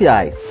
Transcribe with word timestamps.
sociais. 0.00 0.42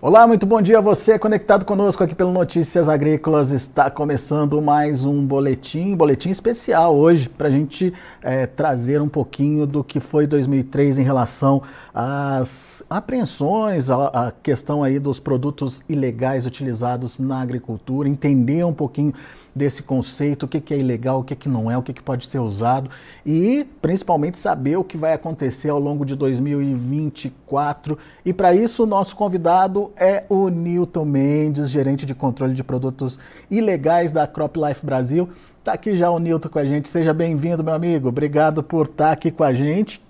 Olá, 0.00 0.26
muito 0.26 0.46
bom 0.46 0.62
dia 0.62 0.78
a 0.78 0.80
você 0.80 1.18
conectado 1.18 1.64
conosco 1.64 2.02
aqui 2.02 2.14
pelo 2.14 2.32
Notícias 2.32 2.88
Agrícolas. 2.88 3.50
Está 3.50 3.90
começando 3.90 4.62
mais 4.62 5.04
um 5.04 5.26
boletim, 5.26 5.94
boletim 5.94 6.30
especial 6.30 6.96
hoje 6.96 7.28
para 7.28 7.48
a 7.48 7.50
gente 7.50 7.92
é, 8.22 8.46
trazer 8.46 9.02
um 9.02 9.08
pouquinho 9.08 9.66
do 9.66 9.84
que 9.84 10.00
foi 10.00 10.26
2003 10.26 11.00
em 11.00 11.02
relação 11.02 11.62
às 11.92 12.82
apreensões, 12.88 13.90
a, 13.90 14.28
a 14.28 14.30
questão 14.30 14.82
aí 14.82 14.98
dos 14.98 15.20
produtos 15.20 15.82
ilegais 15.88 16.46
utilizados 16.46 17.18
na 17.18 17.42
agricultura, 17.42 18.08
entender 18.08 18.64
um 18.64 18.72
pouquinho 18.72 19.12
desse 19.58 19.82
conceito, 19.82 20.44
o 20.44 20.48
que, 20.48 20.60
que 20.60 20.72
é 20.72 20.78
ilegal, 20.78 21.20
o 21.20 21.24
que, 21.24 21.34
que 21.34 21.48
não 21.48 21.70
é, 21.70 21.76
o 21.76 21.82
que, 21.82 21.92
que 21.92 22.02
pode 22.02 22.26
ser 22.26 22.38
usado 22.38 22.88
e 23.26 23.66
principalmente 23.82 24.38
saber 24.38 24.76
o 24.76 24.84
que 24.84 24.96
vai 24.96 25.12
acontecer 25.12 25.68
ao 25.68 25.78
longo 25.78 26.06
de 26.06 26.14
2024. 26.14 27.98
E 28.24 28.32
para 28.32 28.54
isso, 28.54 28.84
o 28.84 28.86
nosso 28.86 29.14
convidado 29.16 29.92
é 29.96 30.24
o 30.28 30.48
Newton 30.48 31.04
Mendes, 31.04 31.68
gerente 31.68 32.06
de 32.06 32.14
controle 32.14 32.54
de 32.54 32.64
produtos 32.64 33.18
ilegais 33.50 34.12
da 34.12 34.26
CropLife 34.26 34.86
Brasil. 34.86 35.28
Está 35.58 35.72
aqui 35.72 35.96
já 35.96 36.10
o 36.10 36.18
Newton 36.18 36.48
com 36.48 36.58
a 36.58 36.64
gente. 36.64 36.88
Seja 36.88 37.12
bem-vindo, 37.12 37.62
meu 37.62 37.74
amigo. 37.74 38.08
Obrigado 38.08 38.62
por 38.62 38.86
estar 38.86 39.08
tá 39.08 39.12
aqui 39.12 39.30
com 39.30 39.44
a 39.44 39.52
gente 39.52 40.00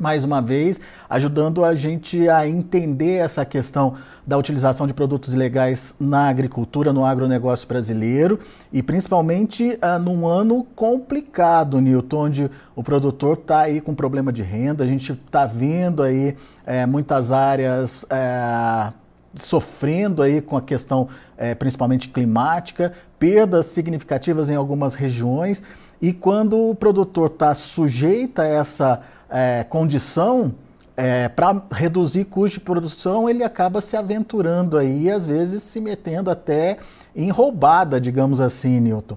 mais 0.00 0.24
uma 0.24 0.40
vez, 0.40 0.80
ajudando 1.08 1.64
a 1.64 1.74
gente 1.74 2.28
a 2.28 2.48
entender 2.48 3.16
essa 3.16 3.44
questão 3.44 3.96
da 4.26 4.38
utilização 4.38 4.86
de 4.86 4.94
produtos 4.94 5.34
ilegais 5.34 5.94
na 6.00 6.28
agricultura, 6.28 6.92
no 6.92 7.04
agronegócio 7.04 7.66
brasileiro 7.66 8.38
e 8.72 8.82
principalmente 8.82 9.78
uh, 9.82 9.98
num 9.98 10.26
ano 10.26 10.64
complicado, 10.74 11.80
Newton, 11.80 12.26
onde 12.26 12.50
o 12.74 12.82
produtor 12.82 13.34
está 13.34 13.60
aí 13.60 13.80
com 13.80 13.94
problema 13.94 14.32
de 14.32 14.42
renda, 14.42 14.84
a 14.84 14.86
gente 14.86 15.12
está 15.12 15.46
vendo 15.46 16.02
aí 16.02 16.36
é, 16.64 16.86
muitas 16.86 17.32
áreas 17.32 18.06
é, 18.08 18.92
sofrendo 19.34 20.22
aí 20.22 20.40
com 20.40 20.56
a 20.56 20.62
questão 20.62 21.08
é, 21.36 21.54
principalmente 21.54 22.08
climática, 22.08 22.92
perdas 23.18 23.66
significativas 23.66 24.48
em 24.48 24.54
algumas 24.54 24.94
regiões 24.94 25.62
e 26.00 26.12
quando 26.12 26.70
o 26.70 26.74
produtor 26.74 27.30
está 27.30 27.54
sujeito 27.54 28.40
a 28.40 28.44
essa 28.44 29.02
é, 29.30 29.64
condição 29.68 30.54
é, 30.96 31.28
para 31.28 31.62
reduzir 31.72 32.24
custo 32.26 32.58
de 32.58 32.64
produção, 32.64 33.28
ele 33.28 33.42
acaba 33.42 33.80
se 33.80 33.96
aventurando 33.96 34.76
aí, 34.76 35.10
às 35.10 35.24
vezes 35.24 35.62
se 35.62 35.80
metendo 35.80 36.30
até 36.30 36.78
em 37.14 37.30
roubada, 37.30 38.00
digamos 38.00 38.40
assim, 38.40 38.80
Newton. 38.80 39.16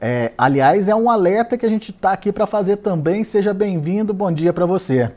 É, 0.00 0.32
aliás, 0.36 0.88
é 0.88 0.94
um 0.94 1.08
alerta 1.08 1.56
que 1.56 1.64
a 1.64 1.68
gente 1.68 1.90
está 1.90 2.12
aqui 2.12 2.32
para 2.32 2.46
fazer 2.46 2.78
também. 2.78 3.22
Seja 3.22 3.54
bem-vindo, 3.54 4.12
bom 4.12 4.32
dia 4.32 4.52
para 4.52 4.66
você. 4.66 5.12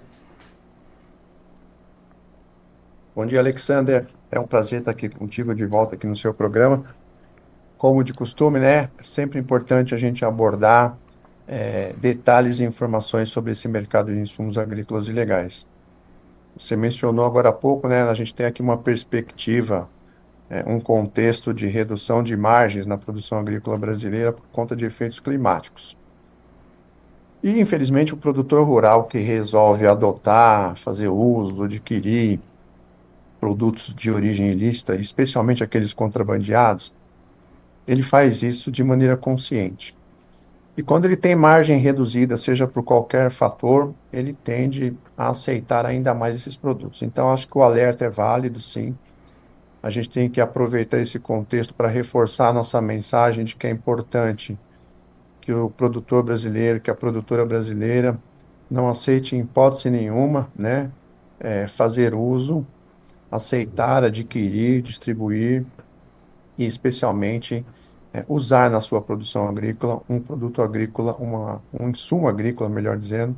Bom 3.16 3.26
dia, 3.26 3.40
Alexander. 3.40 4.06
É 4.30 4.40
um 4.40 4.46
prazer 4.46 4.80
estar 4.80 4.92
aqui 4.92 5.10
contigo 5.10 5.56
de 5.56 5.66
volta 5.66 5.96
aqui 5.96 6.06
no 6.06 6.16
seu 6.16 6.34
programa. 6.34 6.86
Como 7.78 8.04
de 8.04 8.14
costume, 8.14 8.60
né? 8.60 8.90
É 8.98 9.04
sempre 9.04 9.40
importante 9.40 9.96
a 9.96 9.98
gente 9.98 10.24
abordar 10.24 10.98
é, 11.48 11.94
detalhes 11.98 12.60
e 12.60 12.64
informações 12.64 13.30
sobre 13.30 13.52
esse 13.52 13.68
mercado 13.68 14.12
de 14.12 14.20
insumos 14.20 14.58
agrícolas 14.58 15.08
ilegais. 15.08 15.68
Você 16.58 16.76
mencionou 16.76 17.26
agora 17.26 17.50
há 17.50 17.54
pouco, 17.54 17.88
né? 17.88 18.04
A 18.04 18.14
gente 18.14 18.34
tem 18.34 18.46
aqui 18.46 18.62
uma 18.62 18.78
perspectiva, 18.78 19.90
é, 20.50 20.64
um 20.66 20.80
contexto 20.80 21.54
de 21.54 21.68
redução 21.68 22.24
de 22.24 22.36
margens 22.36 22.88
na 22.88 22.98
produção 22.98 23.40
agrícola 23.40 23.78
brasileira 23.78 24.32
por 24.32 24.46
conta 24.52 24.76
de 24.76 24.86
efeitos 24.86 25.20
climáticos. 25.20 25.98
E, 27.44 27.60
infelizmente, 27.60 28.14
o 28.14 28.18
produtor 28.18 28.66
rural 28.66 29.04
que 29.04 29.20
resolve 29.20 29.86
adotar, 29.86 30.76
fazer 30.78 31.10
uso, 31.10 31.64
adquirir 31.64 32.40
produtos 33.40 33.94
de 33.94 34.10
origem 34.10 34.50
ilícita, 34.50 34.96
especialmente 34.96 35.64
aqueles 35.64 35.94
contrabandeados, 35.94 36.92
ele 37.88 38.02
faz 38.02 38.42
isso 38.42 38.72
de 38.72 38.84
maneira 38.84 39.16
consciente. 39.16 39.96
E 40.78 40.84
quando 40.84 41.06
ele 41.06 41.16
tem 41.16 41.36
margem 41.36 41.80
reduzida, 41.80 42.36
seja 42.36 42.68
por 42.68 42.84
qualquer 42.84 43.32
fator, 43.32 43.94
ele 44.12 44.34
tende 44.34 44.94
a 45.18 45.30
aceitar 45.30 45.86
ainda 45.86 46.14
mais 46.14 46.36
esses 46.36 46.58
produtos. 46.58 47.02
Então, 47.02 47.32
acho 47.32 47.48
que 47.48 47.58
o 47.58 47.64
alerta 47.64 48.04
é 48.06 48.10
válido, 48.10 48.60
sim. 48.60 48.96
A 49.82 49.90
gente 49.90 50.10
tem 50.10 50.30
que 50.30 50.42
aproveitar 50.42 51.00
esse 51.00 51.18
contexto 51.18 51.74
para 51.74 51.88
reforçar 51.88 52.50
a 52.50 52.54
nossa 52.54 52.82
mensagem 52.82 53.46
de 53.46 53.56
que 53.56 53.68
é 53.68 53.70
importante 53.70 54.58
que 55.40 55.54
o 55.54 55.70
produtor 55.70 56.24
brasileiro, 56.24 56.82
que 56.82 56.90
a 56.90 56.96
produtora 56.96 57.46
brasileira 57.46 58.18
não 58.70 58.90
aceite 58.90 59.36
em 59.36 59.42
hipótese 59.42 59.90
nenhuma, 59.90 60.50
né, 60.58 60.92
é, 61.40 61.68
fazer 61.68 62.16
uso, 62.16 62.66
aceitar, 63.32 64.04
adquirir, 64.04 64.82
distribuir 64.82 65.64
e 66.58 66.66
especialmente 66.66 67.64
é, 68.16 68.24
usar 68.30 68.70
na 68.70 68.80
sua 68.80 69.02
produção 69.02 69.46
agrícola 69.46 70.02
um 70.08 70.22
produto 70.22 70.62
agrícola, 70.62 71.16
uma, 71.20 71.62
um 71.78 71.90
insumo 71.90 72.30
agrícola, 72.30 72.70
melhor 72.70 72.98
dizendo, 72.98 73.36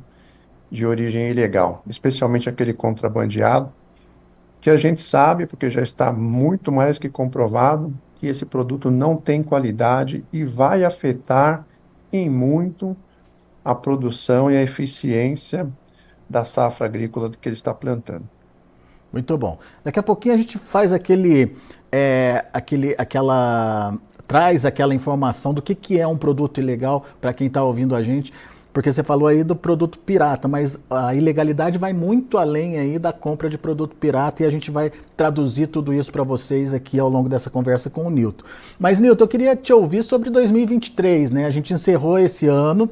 de 0.70 0.86
origem 0.86 1.28
ilegal, 1.28 1.82
especialmente 1.88 2.48
aquele 2.48 2.72
contrabandeado, 2.72 3.72
que 4.60 4.70
a 4.70 4.76
gente 4.76 5.02
sabe, 5.02 5.46
porque 5.46 5.68
já 5.68 5.82
está 5.82 6.12
muito 6.12 6.70
mais 6.70 6.96
que 6.96 7.08
comprovado, 7.08 7.92
que 8.16 8.26
esse 8.28 8.44
produto 8.44 8.88
não 8.88 9.16
tem 9.16 9.42
qualidade 9.42 10.24
e 10.32 10.44
vai 10.44 10.84
afetar 10.84 11.66
em 12.12 12.28
muito 12.30 12.96
a 13.64 13.74
produção 13.74 14.50
e 14.50 14.56
a 14.56 14.62
eficiência 14.62 15.68
da 16.28 16.44
safra 16.44 16.86
agrícola 16.86 17.30
que 17.30 17.48
ele 17.48 17.56
está 17.56 17.74
plantando. 17.74 18.28
Muito 19.12 19.36
bom. 19.36 19.58
Daqui 19.82 19.98
a 19.98 20.02
pouquinho 20.02 20.34
a 20.34 20.38
gente 20.38 20.56
faz 20.56 20.92
aquele, 20.92 21.56
é, 21.90 22.44
aquele, 22.52 22.94
aquela 22.98 23.98
traz 24.28 24.66
aquela 24.66 24.94
informação 24.94 25.54
do 25.54 25.62
que, 25.62 25.74
que 25.74 25.98
é 25.98 26.06
um 26.06 26.16
produto 26.16 26.60
ilegal 26.60 27.06
para 27.20 27.32
quem 27.32 27.46
está 27.46 27.64
ouvindo 27.64 27.96
a 27.96 28.02
gente, 28.02 28.32
porque 28.72 28.92
você 28.92 29.02
falou 29.02 29.26
aí 29.26 29.42
do 29.42 29.56
produto 29.56 29.98
pirata, 29.98 30.46
mas 30.46 30.78
a 30.90 31.14
ilegalidade 31.14 31.78
vai 31.78 31.94
muito 31.94 32.36
além 32.36 32.78
aí 32.78 32.98
da 32.98 33.12
compra 33.12 33.48
de 33.48 33.56
produto 33.56 33.96
pirata 33.96 34.42
e 34.42 34.46
a 34.46 34.50
gente 34.50 34.70
vai 34.70 34.92
traduzir 35.16 35.68
tudo 35.68 35.92
isso 35.92 36.12
para 36.12 36.22
vocês 36.22 36.74
aqui 36.74 37.00
ao 37.00 37.08
longo 37.08 37.28
dessa 37.28 37.48
conversa 37.48 37.88
com 37.88 38.06
o 38.06 38.10
Nilton. 38.10 38.44
Mas 38.78 39.00
Nilton, 39.00 39.24
eu 39.24 39.28
queria 39.28 39.56
te 39.56 39.72
ouvir 39.72 40.04
sobre 40.04 40.28
2023, 40.28 41.30
né? 41.30 41.46
A 41.46 41.50
gente 41.50 41.72
encerrou 41.72 42.18
esse 42.18 42.46
ano 42.46 42.88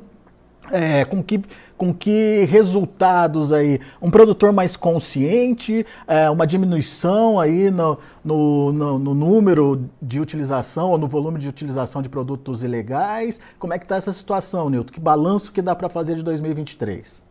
é, 0.73 1.05
com 1.05 1.23
que 1.23 1.41
com 1.77 1.93
que 1.93 2.47
resultados 2.49 3.53
aí? 3.53 3.81
Um 4.01 4.11
produtor 4.11 4.53
mais 4.53 4.77
consciente, 4.77 5.87
é, 6.07 6.29
uma 6.31 6.47
diminuição 6.47 7.39
aí 7.39 7.71
no, 7.71 7.99
no, 8.25 8.73
no, 8.73 8.99
no, 8.99 9.15
número 9.15 9.85
de 10.01 10.21
utilização 10.21 10.91
ou 10.91 10.99
no 10.99 11.07
volume 11.07 11.39
de 11.39 11.49
utilização 11.49 12.01
de 12.01 12.09
produtos 12.09 12.65
ilegais? 12.65 13.41
Como 13.59 13.73
é 13.73 13.79
que 13.79 13.85
está 13.85 13.97
essa 13.97 14.13
situação, 14.13 14.71
Nilton? 14.71 14.93
Que 14.93 15.01
balanço 15.01 15.53
que 15.53 15.61
dá 15.61 15.75
para 15.75 15.89
fazer 15.89 16.17
de 16.17 16.23
2023? 16.23 17.25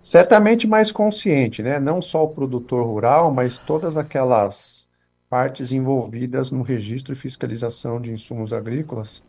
Certamente 0.00 0.66
mais 0.66 0.92
consciente, 0.92 1.62
né? 1.62 1.80
Não 1.80 2.02
só 2.02 2.24
o 2.24 2.28
produtor 2.28 2.86
rural, 2.86 3.32
mas 3.32 3.58
todas 3.58 3.96
aquelas 3.96 4.86
partes 5.30 5.72
envolvidas 5.72 6.52
no 6.52 6.62
registro 6.62 7.12
e 7.12 7.16
fiscalização 7.16 8.00
de 8.00 8.12
insumos 8.12 8.52
agrícolas 8.52 9.22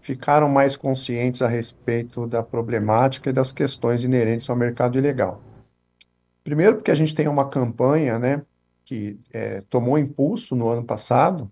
ficaram 0.00 0.48
mais 0.48 0.76
conscientes 0.76 1.42
a 1.42 1.48
respeito 1.48 2.26
da 2.26 2.42
problemática 2.42 3.30
e 3.30 3.32
das 3.32 3.52
questões 3.52 4.04
inerentes 4.04 4.48
ao 4.48 4.56
mercado 4.56 4.98
ilegal. 4.98 5.42
Primeiro, 6.42 6.76
porque 6.76 6.90
a 6.90 6.94
gente 6.94 7.14
tem 7.14 7.28
uma 7.28 7.48
campanha 7.48 8.18
né, 8.18 8.42
que 8.84 9.18
é, 9.32 9.62
tomou 9.68 9.98
impulso 9.98 10.56
no 10.56 10.68
ano 10.68 10.82
passado, 10.82 11.50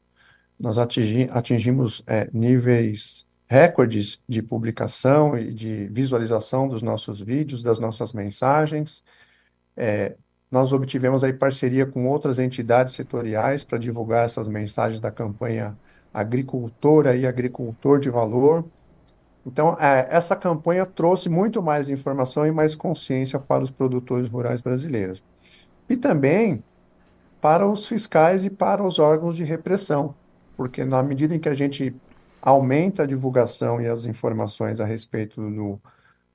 nós 0.59 0.79
atingi, 0.79 1.29
atingimos 1.31 2.03
é, 2.07 2.31
níveis 2.33 3.27
recordes 3.47 4.21
de 4.29 4.43
publicação 4.43 5.39
e 5.39 5.53
de 5.53 5.87
visualização 5.89 6.67
dos 6.67 6.83
nossos 6.83 7.21
vídeos, 7.21 7.63
das 7.63 7.79
nossas 7.79 8.13
mensagens. 8.13 9.05
É, 9.77 10.17
nós 10.51 10.73
obtivemos 10.73 11.23
aí 11.23 11.33
parceria 11.33 11.87
com 11.87 12.07
outras 12.07 12.39
entidades 12.39 12.95
setoriais 12.95 13.65
para 13.65 13.79
divulgar 13.79 14.25
essas 14.25 14.49
mensagens 14.49 15.01
da 15.01 15.11
campanha 15.11 15.77
agricultora 16.17 17.15
e 17.15 17.27
agricultor 17.27 18.01
de 18.01 18.09
valor. 18.09 18.65
Então, 19.45 19.77
é, 19.79 20.09
essa 20.11 20.35
campanha 20.35 20.87
trouxe 20.87 21.29
muito 21.29 21.63
mais 21.63 21.91
informação 21.91 22.47
e 22.47 22.51
mais 22.51 22.75
consciência 22.75 23.39
para 23.39 23.63
os 23.63 23.71
produtores 23.71 24.27
rurais 24.27 24.63
brasileiros. 24.63 25.23
E 25.91 25.95
também 25.95 26.65
para 27.39 27.69
os 27.69 27.87
fiscais 27.87 28.43
e 28.43 28.49
para 28.49 28.83
os 28.83 28.99
órgãos 28.99 29.37
de 29.37 29.45
repressão, 29.45 30.15
porque 30.57 30.87
na 30.87 31.03
medida 31.03 31.35
em 31.35 31.39
que 31.39 31.51
a 31.51 31.55
gente 31.55 31.95
aumenta 32.41 33.03
a 33.03 33.07
divulgação 33.07 33.79
e 33.79 33.87
as 33.87 34.07
informações 34.07 34.81
a 34.81 34.87
respeito 34.87 35.51
do 35.51 35.79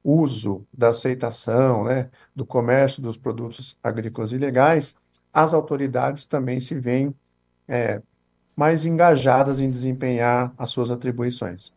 uso, 0.04 0.64
da 0.72 0.90
aceitação, 0.90 1.86
né, 1.86 2.12
do 2.36 2.46
comércio 2.46 3.02
dos 3.02 3.18
produtos 3.18 3.76
agrícolas 3.84 4.32
ilegais, 4.32 4.94
as 5.34 5.56
autoridades 5.56 6.26
também 6.26 6.60
se 6.60 6.76
veem 6.76 7.16
é, 7.68 8.00
mais 8.62 8.86
engajadas 8.86 9.60
em 9.60 9.72
desempenhar 9.72 10.54
as 10.56 10.70
suas 10.70 10.92
atribuições. 10.92 11.74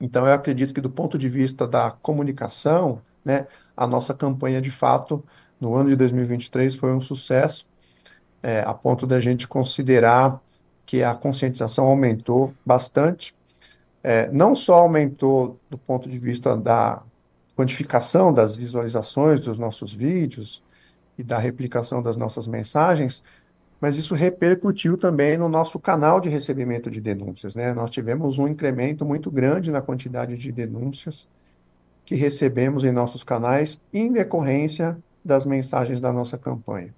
Então, 0.00 0.24
eu 0.24 0.32
acredito 0.32 0.72
que 0.72 0.80
do 0.80 0.88
ponto 0.88 1.18
de 1.18 1.28
vista 1.28 1.66
da 1.66 1.90
comunicação, 1.90 3.02
né, 3.24 3.48
a 3.76 3.84
nossa 3.84 4.14
campanha, 4.14 4.62
de 4.62 4.70
fato, 4.70 5.24
no 5.60 5.74
ano 5.74 5.90
de 5.90 5.96
2023 5.96 6.76
foi 6.76 6.94
um 6.94 7.00
sucesso, 7.00 7.66
é, 8.40 8.60
a 8.60 8.72
ponto 8.72 9.08
da 9.08 9.18
gente 9.18 9.48
considerar 9.48 10.40
que 10.86 11.02
a 11.02 11.16
conscientização 11.16 11.86
aumentou 11.86 12.54
bastante. 12.64 13.34
É, 14.00 14.30
não 14.30 14.54
só 14.54 14.74
aumentou 14.74 15.58
do 15.68 15.76
ponto 15.76 16.08
de 16.08 16.16
vista 16.16 16.56
da 16.56 17.02
quantificação 17.56 18.32
das 18.32 18.54
visualizações 18.54 19.40
dos 19.40 19.58
nossos 19.58 19.92
vídeos 19.92 20.62
e 21.18 21.24
da 21.24 21.38
replicação 21.38 22.00
das 22.00 22.16
nossas 22.16 22.46
mensagens, 22.46 23.20
mas 23.80 23.96
isso 23.96 24.14
repercutiu 24.14 24.96
também 24.96 25.38
no 25.38 25.48
nosso 25.48 25.78
canal 25.78 26.20
de 26.20 26.28
recebimento 26.28 26.90
de 26.90 27.00
denúncias. 27.00 27.54
Né? 27.54 27.72
Nós 27.72 27.90
tivemos 27.90 28.38
um 28.38 28.48
incremento 28.48 29.04
muito 29.04 29.30
grande 29.30 29.70
na 29.70 29.80
quantidade 29.80 30.36
de 30.36 30.50
denúncias 30.50 31.28
que 32.04 32.14
recebemos 32.14 32.84
em 32.84 32.90
nossos 32.90 33.22
canais 33.22 33.80
em 33.92 34.10
decorrência 34.10 34.98
das 35.24 35.44
mensagens 35.44 36.00
da 36.00 36.12
nossa 36.12 36.38
campanha. 36.38 36.94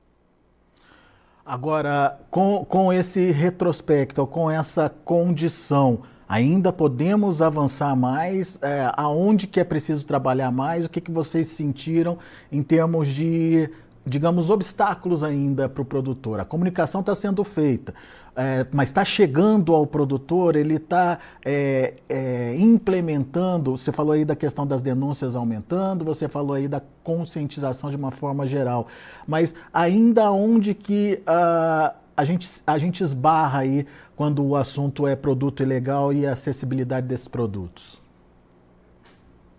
Agora, 1.45 2.19
com, 2.31 2.65
com 2.65 2.93
esse 2.93 3.33
retrospecto, 3.33 4.25
com 4.27 4.49
essa 4.49 4.89
condição, 4.89 6.03
ainda 6.29 6.73
podemos 6.73 7.43
avançar 7.43 7.97
mais? 7.97 8.57
É, 8.63 8.89
aonde 8.97 9.49
que 9.49 9.59
é 9.59 9.65
preciso 9.65 10.07
trabalhar 10.07 10.53
mais? 10.53 10.85
O 10.85 10.89
que, 10.89 11.01
que 11.01 11.11
vocês 11.11 11.49
sentiram 11.49 12.19
em 12.53 12.63
termos 12.63 13.09
de 13.09 13.69
digamos, 14.05 14.51
obstáculos 14.51 15.23
ainda 15.23 15.69
para 15.69 15.83
o 15.83 15.85
produtor. 15.85 16.41
A 16.41 16.45
comunicação 16.45 17.01
está 17.01 17.15
sendo 17.15 17.45
feita, 17.45 17.95
é, 18.35 18.67
mas 18.73 18.89
está 18.89 19.05
chegando 19.05 19.75
ao 19.75 19.87
produtor, 19.87 20.57
ele 20.57 20.77
está 20.77 21.19
é, 21.45 21.95
é, 22.09 22.55
implementando. 22.59 23.77
Você 23.77 23.93
falou 23.93 24.13
aí 24.13 24.25
da 24.25 24.35
questão 24.35 24.67
das 24.67 24.83
denúncias 24.83 25.37
aumentando, 25.37 26.05
você 26.05 26.29
falou 26.29 26.55
aí 26.55 26.67
da 26.67 26.81
conscientização 27.05 27.91
de 27.91 27.97
uma 27.97 28.11
forma 28.11 28.47
geral, 28.47 28.87
mas 29.27 29.55
ainda 29.73 30.31
onde 30.31 30.75
que 30.75 31.23
uh, 31.23 31.95
a, 32.17 32.25
gente, 32.25 32.49
a 32.67 32.79
gente 32.79 33.03
esbarra 33.03 33.61
aí 33.61 33.87
quando 34.17 34.43
o 34.45 34.57
assunto 34.57 35.07
é 35.07 35.15
produto 35.15 35.63
ilegal 35.63 36.13
e 36.13 36.27
acessibilidade 36.27 37.07
desses 37.07 37.29
produtos? 37.29 38.00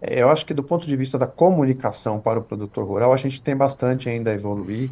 É, 0.02 0.22
eu 0.22 0.30
acho 0.30 0.46
que 0.46 0.54
do 0.54 0.64
ponto 0.64 0.88
de 0.88 0.98
vista 0.98 1.18
da 1.18 1.28
comunicação 1.28 2.20
para 2.20 2.40
o 2.40 2.44
produtor 2.44 2.86
rural, 2.86 3.14
a 3.14 3.18
gente 3.18 3.40
tem 3.42 3.56
bastante 3.56 4.10
ainda 4.10 4.32
a 4.32 4.34
evoluir. 4.34 4.90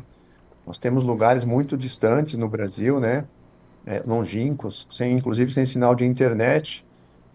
Nós 0.67 0.77
temos 0.77 1.03
lugares 1.03 1.43
muito 1.43 1.75
distantes 1.75 2.37
no 2.37 2.47
Brasil, 2.47 2.99
né? 2.99 3.25
É, 3.85 4.03
longínquos, 4.05 4.85
sem, 4.89 5.13
inclusive 5.17 5.51
sem 5.51 5.65
sinal 5.65 5.95
de 5.95 6.05
internet. 6.05 6.85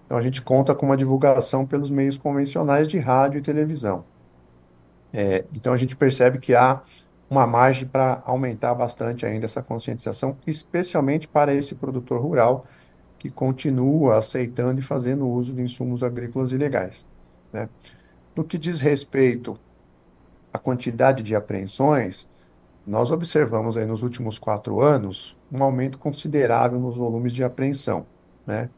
Então 0.07 0.17
a 0.17 0.23
gente 0.23 0.41
conta 0.41 0.75
com 0.75 0.87
uma 0.87 0.97
divulgação 0.97 1.67
pelos 1.67 1.91
meios 1.91 2.17
convencionais 2.17 2.87
de 2.87 2.99
rádio 2.99 3.39
e 3.39 3.43
televisão. 3.43 4.05
É, 5.13 5.45
então 5.53 5.73
a 5.73 5.77
gente 5.77 5.97
percebe 5.97 6.39
que 6.39 6.55
há 6.55 6.83
uma 7.29 7.47
margem 7.47 7.89
para 7.89 8.23
aumentar 8.25 8.75
bastante 8.75 9.27
ainda 9.27 9.47
essa 9.47 9.63
conscientização, 9.63 10.37
especialmente 10.47 11.27
para 11.27 11.55
esse 11.55 11.75
produtor 11.75 12.21
rural 12.21 12.67
que 13.19 13.31
continua 13.31 14.19
aceitando 14.19 14.81
e 14.81 14.83
fazendo 14.83 15.27
uso 15.27 15.53
de 15.53 15.63
insumos 15.63 16.03
agrícolas 16.05 16.53
ilegais. 16.53 17.05
Né? 17.55 17.69
No 18.35 18.43
que 18.43 18.59
diz 18.59 18.81
respeito 18.81 19.57
à 20.53 20.59
quantidade 20.59 21.23
de 21.23 21.37
apreensões, 21.37 22.27
nós 22.85 23.13
observamos 23.13 23.77
aí 23.77 23.87
nos 23.87 24.03
últimos 24.03 24.39
quatro 24.39 24.81
anos 24.81 25.37
um 25.51 25.63
aumento 25.63 25.97
considerável 25.97 26.81
nos 26.81 26.97
volumes 26.97 27.33
de 27.33 27.45
apreensão. 27.45 28.05
Né? 28.45 28.69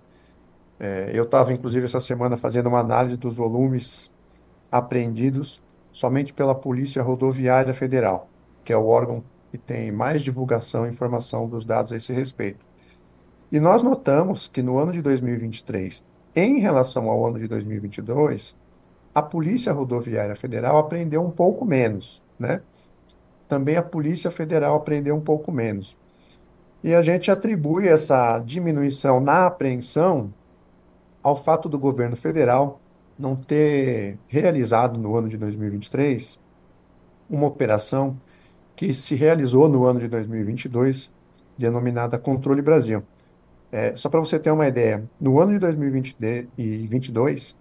É, 0.79 1.11
eu 1.15 1.25
estava, 1.25 1.55
inclusive, 1.55 1.87
essa 1.87 2.01
semana 2.01 2.37
fazendo 2.37 2.69
uma 2.69 2.81
análise 2.81 3.17
dos 3.17 3.35
volumes 3.35 4.13
apreendidos 4.71 5.63
somente 5.91 6.35
pela 6.35 6.55
Polícia 6.55 7.03
Rodoviária 7.03 7.73
Federal, 7.73 8.29
que 8.63 8.75
é 8.75 8.77
o 8.77 8.87
órgão 8.87 9.25
que 9.51 9.57
tem 9.57 9.91
mais 9.91 10.21
divulgação 10.21 10.87
e 10.87 10.91
informação 10.91 11.49
dos 11.49 11.65
dados 11.65 11.93
a 11.93 11.97
esse 11.97 12.13
respeito. 12.13 12.67
E 13.51 13.59
nós 13.59 13.83
notamos 13.83 14.49
que 14.49 14.61
no 14.61 14.77
ano 14.77 14.93
de 14.93 15.01
2023, 15.01 16.05
em 16.35 16.59
relação 16.59 17.09
ao 17.09 17.25
ano 17.25 17.39
de 17.39 17.49
2022, 17.49 18.55
a 19.17 19.23
Polícia 19.23 19.73
Rodoviária 19.73 20.37
Federal 20.37 20.77
apreendeu 20.77 21.25
um 21.25 21.31
pouco 21.31 21.65
menos, 21.65 22.23
né? 22.39 22.61
Também 23.49 23.75
a 23.75 23.83
Polícia 23.83 24.31
Federal 24.31 24.77
apreendeu 24.77 25.17
um 25.17 25.23
pouco 25.23 25.51
menos. 25.51 25.97
E 26.85 26.95
a 26.95 27.01
gente 27.01 27.31
atribui 27.31 27.89
essa 27.89 28.39
diminuição 28.41 29.19
na 29.19 29.47
apreensão 29.47 30.35
ao 31.23 31.35
fato 31.35 31.67
do 31.67 31.79
governo 31.79 32.15
federal 32.15 32.79
não 33.19 33.35
ter 33.35 34.19
realizado 34.29 35.01
no 35.01 35.17
ano 35.17 35.31
de 35.31 35.39
2023 35.39 36.39
uma 37.31 37.47
operação 37.47 38.21
que 38.77 38.93
se 38.93 39.15
realizou 39.15 39.67
no 39.67 39.87
ano 39.87 39.99
de 39.99 40.09
2022, 40.09 41.11
denominada 41.57 42.19
Controle 42.19 42.61
Brasil. 42.61 43.03
É, 43.73 43.97
só 43.97 44.11
para 44.11 44.21
você 44.21 44.39
ter 44.39 44.51
uma 44.51 44.69
ideia, 44.69 45.09
no 45.19 45.41
ano 45.41 45.55
de 45.55 45.59
2022, 45.59 47.57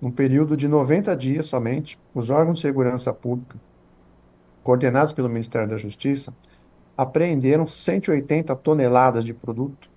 num 0.00 0.10
período 0.10 0.56
de 0.56 0.68
90 0.68 1.16
dias 1.16 1.46
somente, 1.46 1.98
os 2.14 2.30
órgãos 2.30 2.58
de 2.58 2.62
segurança 2.62 3.12
pública, 3.12 3.56
coordenados 4.62 5.12
pelo 5.12 5.28
Ministério 5.28 5.68
da 5.68 5.76
Justiça, 5.76 6.32
apreenderam 6.96 7.66
180 7.66 8.54
toneladas 8.56 9.24
de 9.24 9.32
produto 9.32 9.90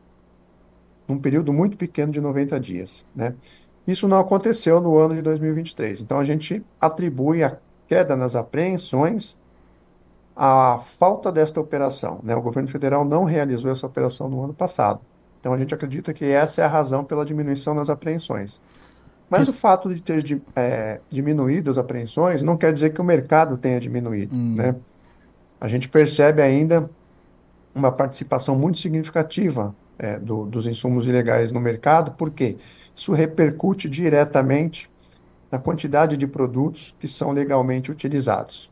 num 1.07 1.19
período 1.19 1.51
muito 1.51 1.77
pequeno 1.77 2.11
de 2.11 2.21
90 2.21 2.59
dias. 2.59 3.05
Né? 3.15 3.35
Isso 3.85 4.07
não 4.07 4.19
aconteceu 4.19 4.79
no 4.79 4.97
ano 4.97 5.15
de 5.15 5.21
2023. 5.21 6.01
Então, 6.01 6.19
a 6.19 6.23
gente 6.23 6.63
atribui 6.79 7.43
a 7.43 7.57
queda 7.87 8.15
nas 8.15 8.35
apreensões 8.35 9.37
à 10.35 10.79
falta 10.97 11.31
desta 11.31 11.59
operação. 11.59 12.19
Né? 12.23 12.35
O 12.35 12.41
governo 12.41 12.69
federal 12.69 13.03
não 13.03 13.23
realizou 13.23 13.71
essa 13.71 13.85
operação 13.85 14.29
no 14.29 14.41
ano 14.43 14.53
passado. 14.53 15.01
Então, 15.39 15.53
a 15.53 15.57
gente 15.57 15.73
acredita 15.73 16.13
que 16.13 16.25
essa 16.25 16.61
é 16.61 16.65
a 16.65 16.69
razão 16.69 17.03
pela 17.03 17.25
diminuição 17.25 17.73
nas 17.73 17.89
apreensões. 17.89 18.61
Mas 19.31 19.47
o 19.47 19.53
fato 19.53 19.93
de 19.93 20.01
ter 20.01 20.41
é, 20.55 20.99
diminuído 21.09 21.71
as 21.71 21.77
apreensões 21.77 22.43
não 22.43 22.57
quer 22.57 22.73
dizer 22.73 22.89
que 22.89 22.99
o 22.99 23.03
mercado 23.03 23.57
tenha 23.57 23.79
diminuído. 23.79 24.35
Hum. 24.35 24.55
Né? 24.55 24.75
A 25.59 25.69
gente 25.69 25.87
percebe 25.87 26.41
ainda 26.41 26.89
uma 27.73 27.91
participação 27.93 28.57
muito 28.57 28.77
significativa 28.79 29.73
é, 29.97 30.19
do, 30.19 30.45
dos 30.45 30.67
insumos 30.67 31.07
ilegais 31.07 31.51
no 31.53 31.61
mercado, 31.61 32.11
porque 32.17 32.57
isso 32.93 33.13
repercute 33.13 33.87
diretamente 33.87 34.91
na 35.49 35.57
quantidade 35.57 36.17
de 36.17 36.27
produtos 36.27 36.93
que 36.99 37.07
são 37.07 37.31
legalmente 37.31 37.89
utilizados. 37.89 38.69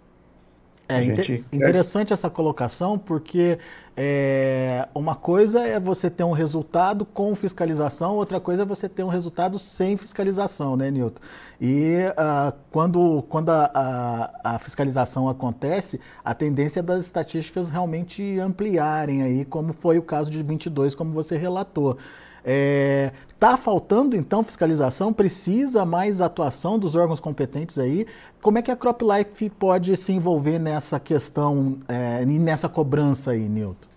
É 0.90 1.04
gente... 1.04 1.46
interessante 1.54 2.12
essa 2.12 2.30
colocação, 2.30 2.98
porque 2.98 3.60
é, 4.02 4.88
uma 4.96 5.14
coisa 5.14 5.60
é 5.60 5.78
você 5.78 6.10
ter 6.10 6.24
um 6.24 6.32
resultado 6.32 7.04
com 7.04 7.36
fiscalização, 7.36 8.16
outra 8.16 8.40
coisa 8.40 8.62
é 8.62 8.66
você 8.66 8.88
ter 8.88 9.04
um 9.04 9.10
resultado 9.10 9.60
sem 9.60 9.98
fiscalização, 9.98 10.78
né, 10.78 10.90
Nilton? 10.90 11.20
E 11.60 11.96
uh, 12.12 12.58
quando, 12.72 13.22
quando 13.28 13.50
a, 13.50 13.70
a, 13.74 14.56
a, 14.56 14.60
fiscalização 14.60 15.28
acontece, 15.28 16.00
a 16.24 16.34
tendência 16.34 16.80
é 16.80 16.84
das 16.84 17.08
estatísticas 17.08 17.70
realmente 17.70 18.40
ampliarem 18.40 19.22
aí, 19.22 19.44
como 19.44 19.74
foi 19.74 19.98
o 19.98 20.02
caso 20.02 20.32
de 20.32 20.42
22, 20.42 20.96
como 20.96 21.12
você 21.12 21.38
relatou. 21.38 21.98
Está 22.38 22.46
é, 22.46 23.12
tá 23.38 23.58
faltando 23.58 24.16
então 24.16 24.42
fiscalização? 24.44 25.12
Precisa 25.12 25.84
mais 25.84 26.22
atuação 26.22 26.80
dos 26.80 26.96
órgãos 26.96 27.20
competentes 27.20 27.78
aí? 27.78 28.08
Como 28.42 28.58
é 28.60 28.62
que 28.62 28.72
a 28.72 28.78
CropLife 28.78 29.50
pode 29.50 29.98
se 29.98 30.14
envolver 30.14 30.58
nessa 30.58 31.02
questão 31.02 31.80
é, 31.86 32.24
e 32.24 32.40
nessa 32.40 32.70
cobrança 32.70 33.32
aí, 33.32 33.50
Nilton? 33.50 33.89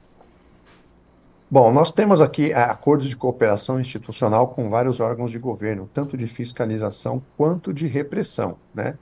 Bom, 1.53 1.71
nós 1.71 1.93
temos 1.93 2.23
aqui 2.23 2.51
é, 2.51 2.63
acordos 2.63 3.07
de 3.07 3.15
cooperação 3.15 3.79
institucional 3.79 4.49
com 4.49 4.71
vários 4.71 5.01
órgãos 5.01 5.31
de 5.31 5.39
governo, 5.39 5.87
tanto 5.93 6.17
de 6.17 6.27
fiscalização 6.27 7.23
quanto 7.37 7.75
de 7.75 7.87
repressão, 7.87 8.57
né? 8.75 8.97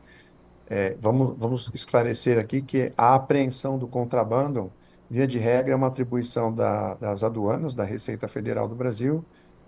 É, 0.69 0.97
vamos, 1.00 1.38
vamos 1.38 1.71
esclarecer 1.73 2.40
aqui 2.40 2.61
que 2.61 2.92
a 2.99 3.14
apreensão 3.14 3.78
do 3.78 3.87
contrabando 3.87 4.73
Via 5.09 5.28
de 5.28 5.38
regra, 5.38 5.75
é 5.75 5.76
uma 5.76 5.87
atribuição 5.87 6.52
da, 6.52 6.95
das 6.95 7.23
aduanas, 7.23 7.73
da 7.73 7.85
Receita 7.85 8.26
Federal 8.26 8.66
do 8.66 8.75
Brasil, 8.75 9.25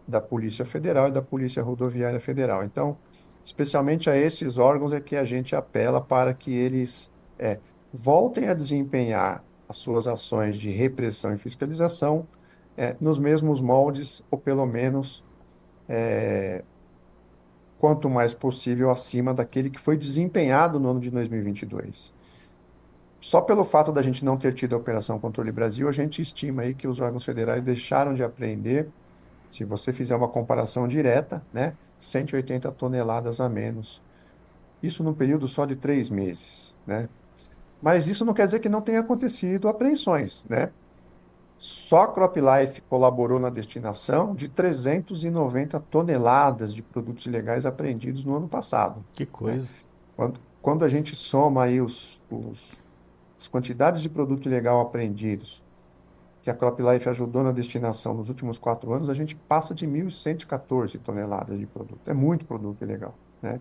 da 0.06 0.20
Polícia 0.20 0.64
Federal 0.64 1.06
e 1.06 1.12
da 1.12 1.22
Polícia 1.22 1.62
Rodoviária 1.62 2.18
Federal. 2.18 2.64
Então, 2.64 2.96
especialmente 3.44 4.10
a 4.10 4.16
esses 4.16 4.58
órgãos 4.58 4.92
é 4.92 5.00
que 5.00 5.14
a 5.14 5.24
gente 5.24 5.54
apela 5.54 6.00
para 6.00 6.34
que 6.34 6.52
eles 6.52 7.08
é, 7.38 7.60
voltem 7.94 8.48
a 8.48 8.54
desempenhar 8.54 9.44
as 9.68 9.76
suas 9.76 10.08
ações 10.08 10.56
de 10.56 10.70
repressão 10.70 11.32
e 11.32 11.38
fiscalização 11.38 12.26
é, 12.76 12.96
nos 13.00 13.18
mesmos 13.18 13.60
moldes, 13.60 14.22
ou 14.30 14.38
pelo 14.38 14.66
menos 14.66 15.24
é, 15.88 16.62
quanto 17.78 18.08
mais 18.08 18.32
possível 18.32 18.90
acima 18.90 19.34
daquele 19.34 19.68
que 19.68 19.80
foi 19.80 19.96
desempenhado 19.96 20.78
no 20.78 20.90
ano 20.90 21.00
de 21.00 21.10
2022. 21.10 22.12
Só 23.20 23.40
pelo 23.40 23.64
fato 23.64 23.92
da 23.92 24.02
gente 24.02 24.24
não 24.24 24.36
ter 24.36 24.52
tido 24.52 24.74
a 24.74 24.78
Operação 24.78 25.18
Controle 25.18 25.52
Brasil, 25.52 25.88
a 25.88 25.92
gente 25.92 26.20
estima 26.20 26.62
aí 26.62 26.74
que 26.74 26.88
os 26.88 27.00
órgãos 27.00 27.24
federais 27.24 27.62
deixaram 27.62 28.14
de 28.14 28.22
apreender, 28.22 28.88
se 29.48 29.64
você 29.64 29.92
fizer 29.92 30.16
uma 30.16 30.28
comparação 30.28 30.88
direta, 30.88 31.42
né, 31.52 31.74
180 32.00 32.70
toneladas 32.72 33.40
a 33.40 33.48
menos. 33.48 34.02
Isso 34.82 35.04
num 35.04 35.14
período 35.14 35.46
só 35.46 35.64
de 35.64 35.76
três 35.76 36.10
meses, 36.10 36.74
né? 36.84 37.08
Mas 37.80 38.08
isso 38.08 38.24
não 38.24 38.34
quer 38.34 38.46
dizer 38.46 38.58
que 38.58 38.68
não 38.68 38.80
tenha 38.80 39.00
acontecido 39.00 39.68
apreensões, 39.68 40.44
né? 40.48 40.70
Só 41.62 42.02
a 42.02 42.08
CropLife 42.08 42.80
colaborou 42.88 43.38
na 43.38 43.48
destinação 43.48 44.34
de 44.34 44.48
390 44.48 45.78
toneladas 45.78 46.74
de 46.74 46.82
produtos 46.82 47.24
ilegais 47.24 47.64
apreendidos 47.64 48.24
no 48.24 48.34
ano 48.34 48.48
passado. 48.48 49.04
Que 49.12 49.24
coisa. 49.24 49.68
Né? 49.68 49.78
Quando, 50.16 50.40
quando 50.60 50.84
a 50.84 50.88
gente 50.88 51.14
soma 51.14 51.62
aí 51.62 51.80
os, 51.80 52.20
os, 52.28 52.72
as 53.38 53.46
quantidades 53.46 54.02
de 54.02 54.08
produto 54.08 54.48
ilegal 54.48 54.80
apreendidos 54.80 55.62
que 56.42 56.50
a 56.50 56.54
CropLife 56.54 57.08
ajudou 57.08 57.44
na 57.44 57.52
destinação 57.52 58.12
nos 58.12 58.28
últimos 58.28 58.58
quatro 58.58 58.92
anos, 58.92 59.08
a 59.08 59.14
gente 59.14 59.36
passa 59.36 59.72
de 59.72 59.86
1.114 59.86 60.98
toneladas 60.98 61.60
de 61.60 61.66
produto. 61.66 62.00
É 62.10 62.12
muito 62.12 62.44
produto 62.44 62.82
ilegal, 62.82 63.14
né? 63.40 63.60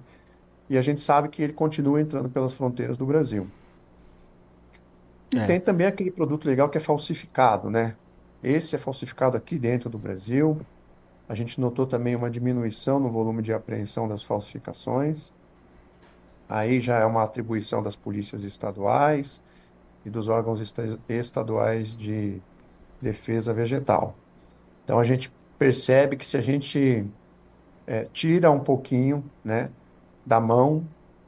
E 0.67 0.75
a 0.75 0.81
gente 0.81 1.01
sabe 1.01 1.29
que 1.29 1.43
ele 1.43 1.53
continua 1.53 2.01
entrando 2.01 2.29
pelas 2.29 2.53
fronteiras 2.53 2.97
do 2.97 3.05
Brasil. 3.05 3.45
E 5.33 5.39
é. 5.39 5.45
tem 5.45 5.59
também 5.59 5.87
aquele 5.87 6.11
produto 6.11 6.45
legal 6.45 6.69
que 6.69 6.77
é 6.77 6.81
falsificado, 6.81 7.69
né? 7.69 7.95
Esse 8.43 8.75
é 8.75 8.77
falsificado 8.77 9.37
aqui 9.37 9.57
dentro 9.57 9.89
do 9.89 9.97
Brasil. 9.97 10.59
A 11.29 11.35
gente 11.35 11.61
notou 11.61 11.85
também 11.85 12.15
uma 12.15 12.29
diminuição 12.29 12.99
no 12.99 13.09
volume 13.09 13.41
de 13.41 13.53
apreensão 13.53 14.07
das 14.07 14.21
falsificações. 14.21 15.31
Aí 16.49 16.79
já 16.79 16.99
é 16.99 17.05
uma 17.05 17.23
atribuição 17.23 17.81
das 17.81 17.95
polícias 17.95 18.43
estaduais 18.43 19.41
e 20.05 20.09
dos 20.09 20.27
órgãos 20.27 20.59
estaduais 21.07 21.95
de 21.95 22.41
defesa 23.01 23.53
vegetal. 23.53 24.15
Então 24.83 24.99
a 24.99 25.03
gente 25.03 25.31
percebe 25.57 26.17
que 26.17 26.25
se 26.25 26.35
a 26.35 26.41
gente 26.41 27.05
é, 27.87 28.05
tira 28.11 28.51
um 28.51 28.59
pouquinho 28.59 29.23
né, 29.43 29.69
da 30.25 30.39
mão, 30.39 30.85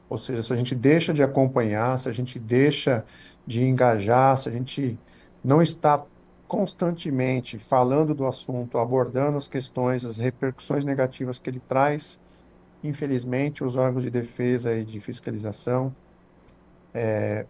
ou 0.08 0.18
seja, 0.18 0.42
se 0.42 0.52
a 0.52 0.56
gente 0.56 0.74
deixa 0.74 1.12
de 1.12 1.22
acompanhar, 1.22 1.98
se 1.98 2.08
a 2.08 2.12
gente 2.12 2.38
deixa 2.38 3.04
de 3.46 3.64
engajar, 3.64 4.38
se 4.38 4.48
a 4.48 4.52
gente 4.52 4.98
não 5.42 5.62
está 5.62 6.04
constantemente 6.46 7.58
falando 7.58 8.14
do 8.14 8.26
assunto, 8.26 8.78
abordando 8.78 9.36
as 9.36 9.48
questões, 9.48 10.04
as 10.04 10.18
repercussões 10.18 10.84
negativas 10.84 11.38
que 11.38 11.50
ele 11.50 11.60
traz, 11.60 12.18
infelizmente 12.82 13.64
os 13.64 13.76
órgãos 13.76 14.04
de 14.04 14.10
defesa 14.10 14.74
e 14.74 14.84
de 14.84 15.00
fiscalização 15.00 15.94
é, 16.92 17.46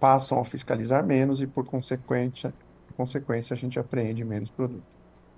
passam 0.00 0.40
a 0.40 0.44
fiscalizar 0.44 1.04
menos 1.04 1.40
e, 1.40 1.46
por 1.46 1.64
consequência, 1.64 2.52
consequência, 2.96 3.54
a 3.54 3.56
gente 3.56 3.78
apreende 3.78 4.24
menos 4.24 4.50
produto. 4.50 4.93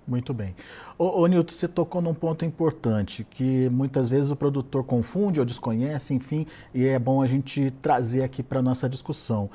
Muito 0.07 0.33
bem. 0.33 0.55
Ô, 0.97 1.27
Nilton, 1.27 1.51
você 1.51 1.67
tocou 1.67 2.01
num 2.01 2.13
ponto 2.13 2.45
importante, 2.45 3.27
que 3.29 3.67
muitas 3.69 4.07
vezes 4.07 4.31
o 4.31 4.37
produtor 4.37 4.85
confunde 4.85 5.41
ou 5.41 5.45
desconhece, 5.45 6.13
enfim, 6.13 6.47
e 6.73 6.87
é 6.87 6.97
bom 6.97 7.21
a 7.21 7.27
gente 7.27 7.71
trazer 7.81 8.23
aqui 8.23 8.41
para 8.41 8.61
nossa 8.61 8.87
discussão. 8.87 9.49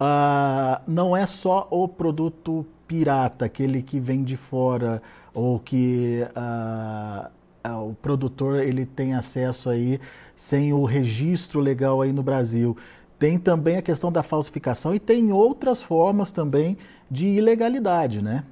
Uh, 0.00 0.80
não 0.86 1.16
é 1.16 1.26
só 1.26 1.66
o 1.72 1.88
produto 1.88 2.64
pirata, 2.86 3.46
aquele 3.46 3.82
que 3.82 3.98
vem 3.98 4.22
de 4.22 4.36
fora, 4.36 5.02
ou 5.34 5.58
que 5.58 6.24
uh, 6.36 7.28
uh, 7.68 7.90
o 7.90 7.94
produtor 7.94 8.60
ele 8.60 8.86
tem 8.86 9.14
acesso 9.14 9.68
aí 9.68 10.00
sem 10.36 10.72
o 10.72 10.84
registro 10.84 11.58
legal 11.58 12.00
aí 12.00 12.12
no 12.12 12.22
Brasil. 12.22 12.76
Tem 13.18 13.38
também 13.38 13.76
a 13.76 13.82
questão 13.82 14.12
da 14.12 14.22
falsificação 14.22 14.94
e 14.94 15.00
tem 15.00 15.32
outras 15.32 15.82
formas 15.82 16.30
também 16.30 16.78
de 17.10 17.26
ilegalidade, 17.26 18.22
né? 18.22 18.44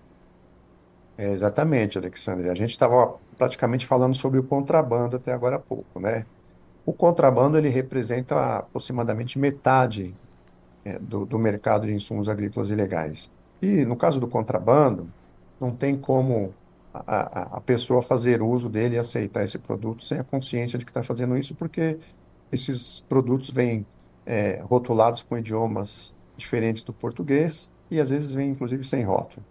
É, 1.17 1.31
exatamente, 1.31 1.97
Alexandre. 1.97 2.51
A 2.51 2.55
gente 2.55 2.71
estava 2.71 3.15
praticamente 3.39 3.87
falando 3.87 4.15
sobre 4.15 4.39
o 4.39 4.43
contrabando 4.43 5.17
até 5.17 5.33
agora 5.33 5.57
há 5.57 5.61
pouco, 5.61 6.01
né? 6.01 6.27
O 6.85 6.93
contrabando 6.93 7.57
ele 7.57 7.69
representa 7.69 8.59
aproximadamente 8.59 9.39
metade 9.39 10.15
é, 10.85 10.99
do, 10.99 11.25
do 11.25 11.39
mercado 11.39 11.87
de 11.87 11.95
insumos 11.95 12.29
agrícolas 12.29 12.71
ilegais. 12.71 13.31
E 13.63 13.85
no 13.85 13.97
caso 13.97 14.21
do 14.21 14.29
contrabando, 14.29 15.09
não 15.61 15.71
tem 15.71 15.97
como 15.97 16.53
a, 16.93 17.57
a, 17.57 17.61
pessoa 17.61 18.03
fazer 18.03 18.43
uso 18.43 18.69
dele 18.69 18.97
e 18.97 18.99
aceitar 18.99 19.45
esse 19.45 19.59
produto 19.59 20.05
sem 20.05 20.19
a 20.19 20.25
consciência 20.25 20.79
de 20.79 20.85
que 20.85 20.91
está 20.91 21.03
fazendo 21.03 21.37
isso, 21.37 21.55
porque 21.55 21.99
esses 22.53 23.01
produtos 23.09 23.51
vêm 23.51 23.87
é, 24.27 24.63
rotulados 24.63 25.23
com 25.23 25.37
idiomas 25.37 26.13
diferentes 26.37 26.83
do 26.83 26.93
português 26.93 27.71
e 27.91 27.99
às 27.99 28.11
vezes 28.11 28.33
vêm 28.33 28.51
inclusive 28.51 28.85
sem 28.85 29.03
rótulo. 29.03 29.45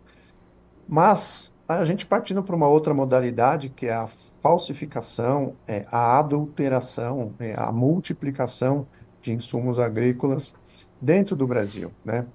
Mas 0.88 1.52
a 1.68 1.86
gente 1.86 2.06
partindo 2.06 2.44
para 2.44 2.56
uma 2.56 2.68
outra 2.68 2.94
modalidade 2.94 3.70
que 3.70 3.88
é 3.88 3.94
a 3.94 4.08
falsificação, 4.42 5.56
é 5.68 5.86
a 5.92 6.20
adulteração, 6.20 7.34
é 7.40 7.54
a 7.58 7.72
multiplicação 7.72 8.86
de 9.22 9.32
insumos 9.32 9.80
agrícolas 9.80 10.54
dentro 11.02 11.36
do 11.36 11.48
Brasil, 11.48 11.92
né? 12.04 12.26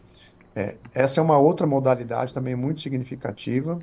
É, 0.54 0.76
essa 0.94 1.20
é 1.20 1.22
uma 1.22 1.38
outra 1.38 1.66
modalidade 1.66 2.34
também 2.34 2.56
muito 2.56 2.80
significativa 2.80 3.78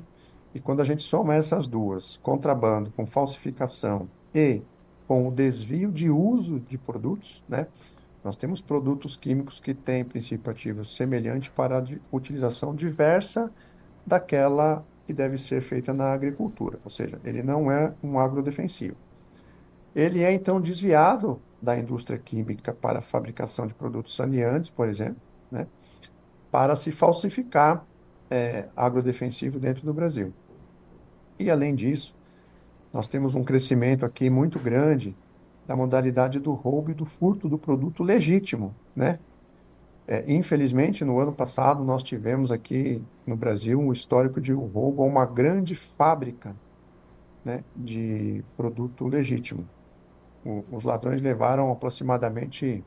e 0.52 0.60
quando 0.60 0.80
a 0.80 0.84
gente 0.84 1.02
soma 1.02 1.34
essas 1.34 1.66
duas, 1.66 2.18
contrabando 2.18 2.90
com 2.90 3.06
falsificação 3.06 4.08
e 4.34 4.62
com 5.06 5.28
o 5.28 5.30
desvio 5.30 5.92
de 5.92 6.10
uso 6.10 6.58
de 6.60 6.76
produtos, 6.76 7.42
né? 7.48 7.68
Nós 8.24 8.34
temos 8.34 8.60
produtos 8.60 9.16
químicos 9.16 9.60
que 9.60 9.72
têm 9.72 10.04
princípio 10.04 10.50
ativo 10.50 10.84
semelhante 10.84 11.48
para 11.48 11.78
a 11.78 11.84
utilização 12.10 12.74
diversa 12.74 13.52
daquela 14.04 14.84
que 15.06 15.12
deve 15.12 15.38
ser 15.38 15.60
feita 15.60 15.94
na 15.94 16.12
agricultura, 16.12 16.80
ou 16.84 16.90
seja, 16.90 17.20
ele 17.24 17.42
não 17.42 17.70
é 17.70 17.94
um 18.02 18.18
agrodefensivo. 18.18 18.96
Ele 19.94 20.22
é 20.22 20.32
então 20.32 20.60
desviado 20.60 21.40
da 21.62 21.78
indústria 21.78 22.18
química 22.18 22.72
para 22.74 22.98
a 22.98 23.02
fabricação 23.02 23.66
de 23.66 23.72
produtos 23.72 24.14
saneantes, 24.16 24.68
por 24.68 24.88
exemplo, 24.88 25.22
né, 25.50 25.66
para 26.50 26.74
se 26.74 26.90
falsificar 26.90 27.86
é, 28.30 28.66
agrodefensivo 28.76 29.58
dentro 29.58 29.84
do 29.84 29.94
Brasil. 29.94 30.34
E 31.38 31.50
além 31.50 31.74
disso, 31.74 32.16
nós 32.92 33.06
temos 33.06 33.34
um 33.34 33.44
crescimento 33.44 34.04
aqui 34.04 34.28
muito 34.28 34.58
grande 34.58 35.16
da 35.66 35.76
modalidade 35.76 36.38
do 36.38 36.52
roubo 36.52 36.90
e 36.90 36.94
do 36.94 37.04
furto 37.04 37.48
do 37.48 37.58
produto 37.58 38.02
legítimo, 38.02 38.74
né? 38.94 39.18
É, 40.08 40.24
infelizmente, 40.32 41.04
no 41.04 41.18
ano 41.18 41.32
passado, 41.32 41.82
nós 41.82 42.02
tivemos 42.02 42.52
aqui 42.52 43.02
no 43.26 43.36
Brasil 43.36 43.80
um 43.80 43.92
histórico 43.92 44.40
de 44.40 44.52
roubo 44.52 45.02
a 45.02 45.06
uma 45.06 45.26
grande 45.26 45.74
fábrica 45.74 46.54
né, 47.44 47.64
de 47.74 48.44
produto 48.56 49.06
legítimo. 49.08 49.68
O, 50.44 50.64
os 50.70 50.84
ladrões 50.84 51.20
levaram 51.20 51.72
aproximadamente 51.72 52.84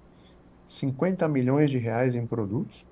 50 0.65 1.27
milhões 1.27 1.69
de 1.69 1.77
reais 1.77 2.15
em 2.15 2.25
produtos. 2.25 2.85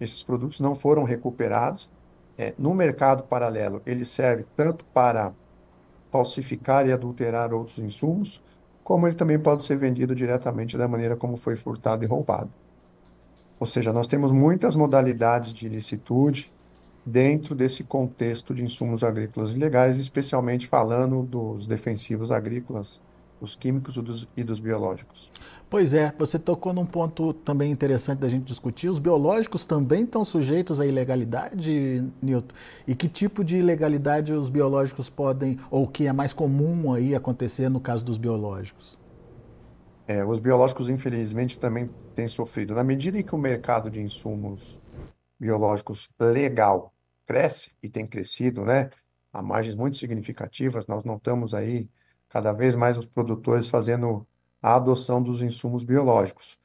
Esses 0.00 0.22
produtos 0.24 0.58
não 0.58 0.74
foram 0.74 1.04
recuperados. 1.04 1.88
É, 2.36 2.54
no 2.58 2.74
mercado 2.74 3.22
paralelo, 3.24 3.80
ele 3.86 4.04
serve 4.04 4.44
tanto 4.56 4.84
para 4.86 5.32
falsificar 6.10 6.86
e 6.88 6.92
adulterar 6.92 7.52
outros 7.54 7.78
insumos, 7.78 8.42
como 8.82 9.06
ele 9.06 9.14
também 9.14 9.38
pode 9.38 9.62
ser 9.62 9.76
vendido 9.76 10.14
diretamente 10.14 10.76
da 10.76 10.88
maneira 10.88 11.14
como 11.16 11.36
foi 11.36 11.54
furtado 11.54 12.02
e 12.02 12.06
roubado. 12.06 12.50
Ou 13.60 13.66
seja, 13.66 13.92
nós 13.92 14.06
temos 14.06 14.32
muitas 14.32 14.74
modalidades 14.74 15.52
de 15.52 15.66
ilicitude 15.66 16.50
dentro 17.04 17.54
desse 17.54 17.84
contexto 17.84 18.54
de 18.54 18.64
insumos 18.64 19.04
agrícolas 19.04 19.54
ilegais, 19.54 19.98
especialmente 19.98 20.66
falando 20.66 21.22
dos 21.22 21.66
defensivos 21.66 22.32
agrícolas, 22.32 23.02
dos 23.38 23.54
químicos 23.54 23.96
e 23.96 24.00
dos, 24.00 24.28
e 24.34 24.42
dos 24.42 24.58
biológicos. 24.58 25.30
Pois 25.68 25.92
é, 25.92 26.12
você 26.18 26.38
tocou 26.38 26.72
num 26.72 26.86
ponto 26.86 27.32
também 27.32 27.70
interessante 27.70 28.18
da 28.18 28.28
gente 28.30 28.44
discutir. 28.44 28.88
Os 28.88 28.98
biológicos 28.98 29.66
também 29.66 30.04
estão 30.04 30.24
sujeitos 30.24 30.80
à 30.80 30.86
ilegalidade, 30.86 32.02
Newton? 32.20 32.54
E 32.88 32.94
que 32.94 33.08
tipo 33.08 33.44
de 33.44 33.58
ilegalidade 33.58 34.32
os 34.32 34.48
biológicos 34.48 35.10
podem, 35.10 35.58
ou 35.70 35.86
que 35.86 36.06
é 36.06 36.12
mais 36.12 36.32
comum 36.32 36.92
aí 36.94 37.14
acontecer 37.14 37.68
no 37.68 37.78
caso 37.78 38.04
dos 38.04 38.16
biológicos? 38.16 38.99
É, 40.10 40.24
os 40.24 40.40
biológicos, 40.40 40.88
infelizmente, 40.88 41.56
também 41.56 41.88
têm 42.16 42.26
sofrido. 42.26 42.74
Na 42.74 42.82
medida 42.82 43.16
em 43.16 43.22
que 43.22 43.32
o 43.32 43.38
mercado 43.38 43.88
de 43.88 44.00
insumos 44.00 44.76
biológicos 45.38 46.10
legal 46.18 46.92
cresce, 47.24 47.70
e 47.80 47.88
tem 47.88 48.04
crescido, 48.04 48.64
né, 48.64 48.90
a 49.32 49.40
margens 49.40 49.76
muito 49.76 49.96
significativas, 49.96 50.84
nós 50.88 51.04
notamos 51.04 51.54
aí 51.54 51.88
cada 52.28 52.50
vez 52.50 52.74
mais 52.74 52.98
os 52.98 53.06
produtores 53.06 53.68
fazendo 53.68 54.26
a 54.60 54.74
adoção 54.74 55.22
dos 55.22 55.42
insumos 55.42 55.84
biológicos. 55.84 56.58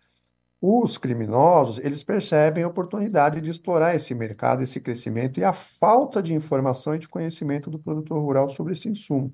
Os 0.60 0.98
criminosos, 0.98 1.78
eles 1.78 2.04
percebem 2.04 2.64
a 2.64 2.68
oportunidade 2.68 3.40
de 3.42 3.52
explorar 3.52 3.94
esse 3.94 4.16
mercado, 4.16 4.64
esse 4.64 4.80
crescimento 4.80 5.40
e 5.40 5.44
a 5.44 5.54
falta 5.54 6.20
de 6.20 6.34
informação 6.34 6.96
e 6.96 7.00
de 7.00 7.08
conhecimento 7.08 7.70
do 7.70 7.78
produtor 7.78 8.20
rural 8.20 8.50
sobre 8.50 8.74
esse 8.74 8.90
insumo. 8.90 9.32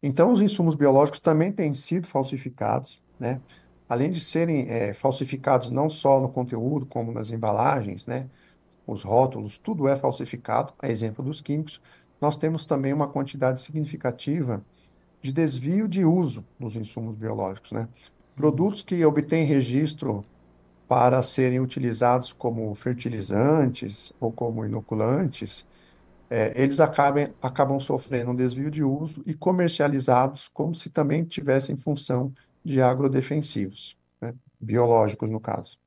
Então, 0.00 0.30
os 0.30 0.40
insumos 0.40 0.76
biológicos 0.76 1.18
também 1.18 1.50
têm 1.50 1.74
sido 1.74 2.06
falsificados, 2.06 3.02
né? 3.18 3.40
Além 3.88 4.10
de 4.10 4.20
serem 4.20 4.68
é, 4.68 4.92
falsificados 4.92 5.70
não 5.70 5.88
só 5.88 6.20
no 6.20 6.28
conteúdo, 6.28 6.86
como 6.86 7.12
nas 7.12 7.30
embalagens, 7.30 8.06
né? 8.06 8.28
Os 8.86 9.02
rótulos, 9.02 9.58
tudo 9.58 9.88
é 9.88 9.96
falsificado, 9.96 10.72
a 10.78 10.88
exemplo 10.88 11.24
dos 11.24 11.40
químicos. 11.40 11.80
Nós 12.20 12.36
temos 12.36 12.66
também 12.66 12.92
uma 12.92 13.08
quantidade 13.08 13.60
significativa 13.60 14.64
de 15.20 15.32
desvio 15.32 15.88
de 15.88 16.04
uso 16.04 16.44
dos 16.58 16.76
insumos 16.76 17.16
biológicos, 17.16 17.72
né? 17.72 17.88
Produtos 18.36 18.82
que 18.82 19.04
obtêm 19.04 19.44
registro 19.44 20.24
para 20.86 21.22
serem 21.22 21.60
utilizados 21.60 22.32
como 22.32 22.74
fertilizantes 22.74 24.12
ou 24.18 24.32
como 24.32 24.64
inoculantes, 24.64 25.66
é, 26.30 26.52
eles 26.62 26.80
acabam, 26.80 27.30
acabam 27.42 27.80
sofrendo 27.80 28.30
um 28.30 28.34
desvio 28.36 28.70
de 28.70 28.82
uso 28.82 29.22
e 29.26 29.34
comercializados 29.34 30.48
como 30.48 30.74
se 30.74 30.90
também 30.90 31.24
tivessem 31.24 31.76
função 31.76 32.32
de 32.64 32.80
agrodefensivos, 32.80 33.96
né? 34.20 34.34
biológicos 34.60 35.30
no 35.30 35.40
caso. 35.40 35.78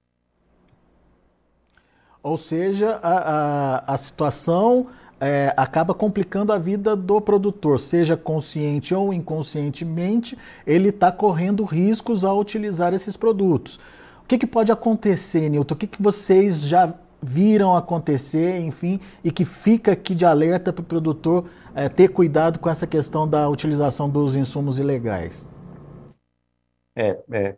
Ou 2.23 2.37
seja, 2.37 2.99
a, 3.01 3.83
a, 3.87 3.93
a 3.93 3.97
situação 3.97 4.87
é, 5.19 5.53
acaba 5.55 5.93
complicando 5.93 6.51
a 6.51 6.57
vida 6.57 6.95
do 6.95 7.21
produtor, 7.21 7.79
seja 7.79 8.17
consciente 8.17 8.93
ou 8.93 9.13
inconscientemente, 9.13 10.35
ele 10.65 10.89
está 10.89 11.11
correndo 11.11 11.63
riscos 11.63 12.25
ao 12.25 12.39
utilizar 12.39 12.93
esses 12.93 13.15
produtos. 13.15 13.79
O 14.23 14.27
que, 14.27 14.37
que 14.37 14.47
pode 14.47 14.71
acontecer, 14.71 15.47
Nilton? 15.49 15.75
O 15.75 15.77
que, 15.77 15.87
que 15.87 16.01
vocês 16.01 16.61
já 16.61 16.93
viram 17.21 17.75
acontecer, 17.75 18.59
enfim, 18.61 18.99
e 19.23 19.31
que 19.31 19.45
fica 19.45 19.91
aqui 19.91 20.15
de 20.15 20.25
alerta 20.25 20.73
para 20.73 20.81
o 20.81 20.85
produtor 20.85 21.45
é, 21.75 21.87
ter 21.87 22.07
cuidado 22.07 22.57
com 22.57 22.69
essa 22.69 22.87
questão 22.87 23.27
da 23.27 23.47
utilização 23.47 24.09
dos 24.09 24.35
insumos 24.35 24.79
ilegais? 24.79 25.45
É, 26.95 27.23
é 27.31 27.57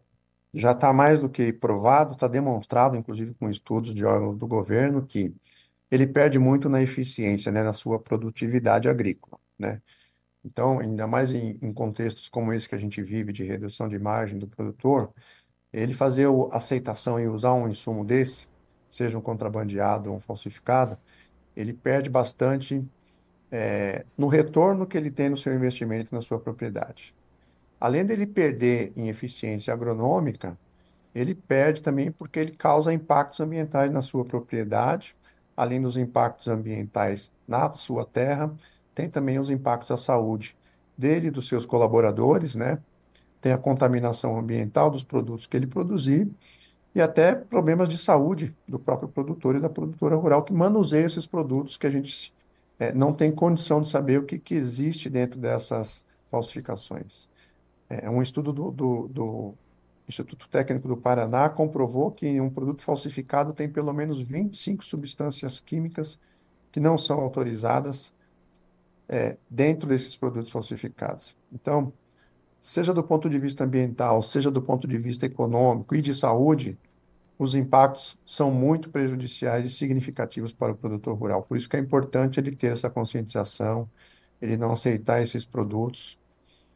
já 0.53 0.71
está 0.71 0.93
mais 0.93 1.19
do 1.19 1.29
que 1.29 1.51
provado, 1.51 2.13
está 2.13 2.27
demonstrado, 2.27 2.95
inclusive 2.95 3.33
com 3.33 3.49
estudos 3.49 3.93
de 3.93 4.05
órgãos 4.05 4.37
do 4.37 4.47
governo, 4.47 5.05
que 5.05 5.33
ele 5.89 6.07
perde 6.07 6.39
muito 6.39 6.69
na 6.69 6.81
eficiência, 6.81 7.51
né, 7.51 7.63
na 7.63 7.73
sua 7.73 7.99
produtividade 7.99 8.87
agrícola, 8.89 9.39
né? 9.57 9.81
Então, 10.45 10.79
ainda 10.79 11.07
mais 11.07 11.31
em, 11.31 11.57
em 11.61 11.73
contextos 11.73 12.29
como 12.29 12.53
esse 12.53 12.67
que 12.67 12.75
a 12.75 12.77
gente 12.77 13.01
vive 13.01 13.31
de 13.31 13.43
redução 13.43 13.87
de 13.87 13.97
margem 13.99 14.37
do 14.37 14.47
produtor, 14.47 15.13
ele 15.71 15.93
fazer 15.93 16.27
a 16.27 16.57
aceitação 16.57 17.19
e 17.19 17.27
usar 17.27 17.53
um 17.53 17.69
insumo 17.69 18.05
desse, 18.05 18.47
seja 18.89 19.17
um 19.17 19.21
contrabandeado 19.21 20.11
ou 20.11 20.17
um 20.17 20.19
falsificado, 20.19 20.97
ele 21.55 21.73
perde 21.73 22.09
bastante 22.09 22.83
é, 23.51 24.05
no 24.17 24.27
retorno 24.27 24.85
que 24.87 24.97
ele 24.97 25.11
tem 25.11 25.29
no 25.29 25.37
seu 25.37 25.53
investimento 25.53 26.13
na 26.13 26.21
sua 26.21 26.39
propriedade. 26.39 27.15
Além 27.83 28.05
dele 28.05 28.25
perder 28.25 28.93
em 28.95 29.09
eficiência 29.09 29.73
agronômica, 29.73 30.57
ele 31.13 31.35
perde 31.35 31.81
também 31.81 32.09
porque 32.13 32.39
ele 32.39 32.53
causa 32.53 32.93
impactos 32.93 33.41
ambientais 33.41 33.91
na 33.91 34.01
sua 34.01 34.23
propriedade, 34.23 35.13
além 35.55 35.81
dos 35.81 35.97
impactos 35.97 36.47
ambientais 36.47 37.29
na 37.45 37.73
sua 37.73 38.05
terra, 38.05 38.55
tem 38.95 39.09
também 39.09 39.37
os 39.37 39.49
impactos 39.49 39.91
à 39.91 39.97
saúde 39.97 40.55
dele 40.97 41.27
e 41.27 41.29
dos 41.29 41.45
seus 41.49 41.65
colaboradores, 41.65 42.55
né? 42.55 42.79
Tem 43.41 43.51
a 43.51 43.57
contaminação 43.57 44.39
ambiental 44.39 44.89
dos 44.89 45.03
produtos 45.03 45.45
que 45.45 45.57
ele 45.57 45.67
produzir 45.67 46.31
e 46.95 47.01
até 47.01 47.35
problemas 47.35 47.89
de 47.89 47.97
saúde 47.97 48.55
do 48.65 48.79
próprio 48.79 49.09
produtor 49.09 49.57
e 49.57 49.59
da 49.59 49.67
produtora 49.69 50.15
rural 50.15 50.43
que 50.43 50.53
manuseia 50.53 51.05
esses 51.05 51.25
produtos 51.25 51.75
que 51.75 51.85
a 51.87 51.91
gente 51.91 52.33
é, 52.79 52.93
não 52.93 53.11
tem 53.11 53.29
condição 53.29 53.81
de 53.81 53.89
saber 53.89 54.19
o 54.19 54.25
que, 54.25 54.39
que 54.39 54.53
existe 54.55 55.09
dentro 55.09 55.37
dessas 55.37 56.05
falsificações. 56.31 57.32
É, 58.01 58.09
um 58.09 58.21
estudo 58.21 58.51
do, 58.51 58.71
do, 58.71 59.07
do, 59.07 59.53
Instituto 60.07 60.49
Técnico 60.49 60.87
do 60.87 60.97
Paraná 60.97 61.47
comprovou 61.47 62.11
que 62.11 62.41
um 62.41 62.49
produto 62.49 62.81
falsificado 62.81 63.53
tem 63.53 63.69
pelo 63.69 63.93
menos 63.93 64.19
25 64.19 64.83
substâncias 64.83 65.59
químicas 65.59 66.19
que 66.71 66.79
não 66.79 66.97
são 66.97 67.21
autorizadas 67.21 68.11
é, 69.07 69.37
dentro 69.49 69.87
desses 69.87 70.17
produtos 70.17 70.51
falsificados. 70.51 71.37
Então, 71.53 71.93
seja 72.59 72.93
do 72.93 73.03
ponto 73.03 73.29
de 73.29 73.39
vista 73.39 73.63
ambiental, 73.63 74.21
seja 74.23 74.51
do 74.51 74.61
ponto 74.61 74.87
de 74.87 74.97
vista 74.97 75.25
econômico 75.25 75.95
e 75.95 76.01
de 76.01 76.13
saúde, 76.13 76.77
os 77.37 77.55
impactos 77.55 78.17
são 78.25 78.51
muito 78.51 78.89
prejudiciais 78.89 79.65
e 79.65 79.73
significativos 79.73 80.51
para 80.51 80.71
o 80.73 80.75
produtor 80.75 81.17
rural. 81.17 81.43
Por 81.43 81.57
isso 81.57 81.69
que 81.69 81.77
é 81.77 81.79
importante 81.79 82.39
ele 82.39 82.55
ter 82.55 82.71
essa 82.71 82.89
conscientização, 82.89 83.89
ele 84.41 84.57
não 84.57 84.73
aceitar 84.73 85.21
esses 85.21 85.45
produtos, 85.45 86.17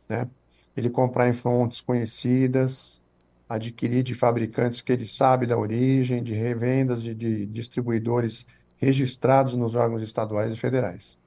né? 0.08 0.30
Ele 0.78 0.90
comprar 0.90 1.28
em 1.28 1.34
fontes 1.34 1.82
conhecidas, 1.82 3.02
adquirir 3.50 4.04
de 4.04 4.14
fabricantes 4.14 4.80
que 4.80 4.92
ele 4.92 5.08
sabe 5.08 5.48
da 5.48 5.58
origem, 5.58 6.22
de 6.22 6.34
revendas 6.34 7.02
de, 7.02 7.16
de 7.16 7.46
distribuidores 7.48 8.46
registrados 8.76 9.56
nos 9.56 9.74
órgãos 9.74 10.04
estaduais 10.04 10.54
e 10.54 10.56
federais. 10.56 11.18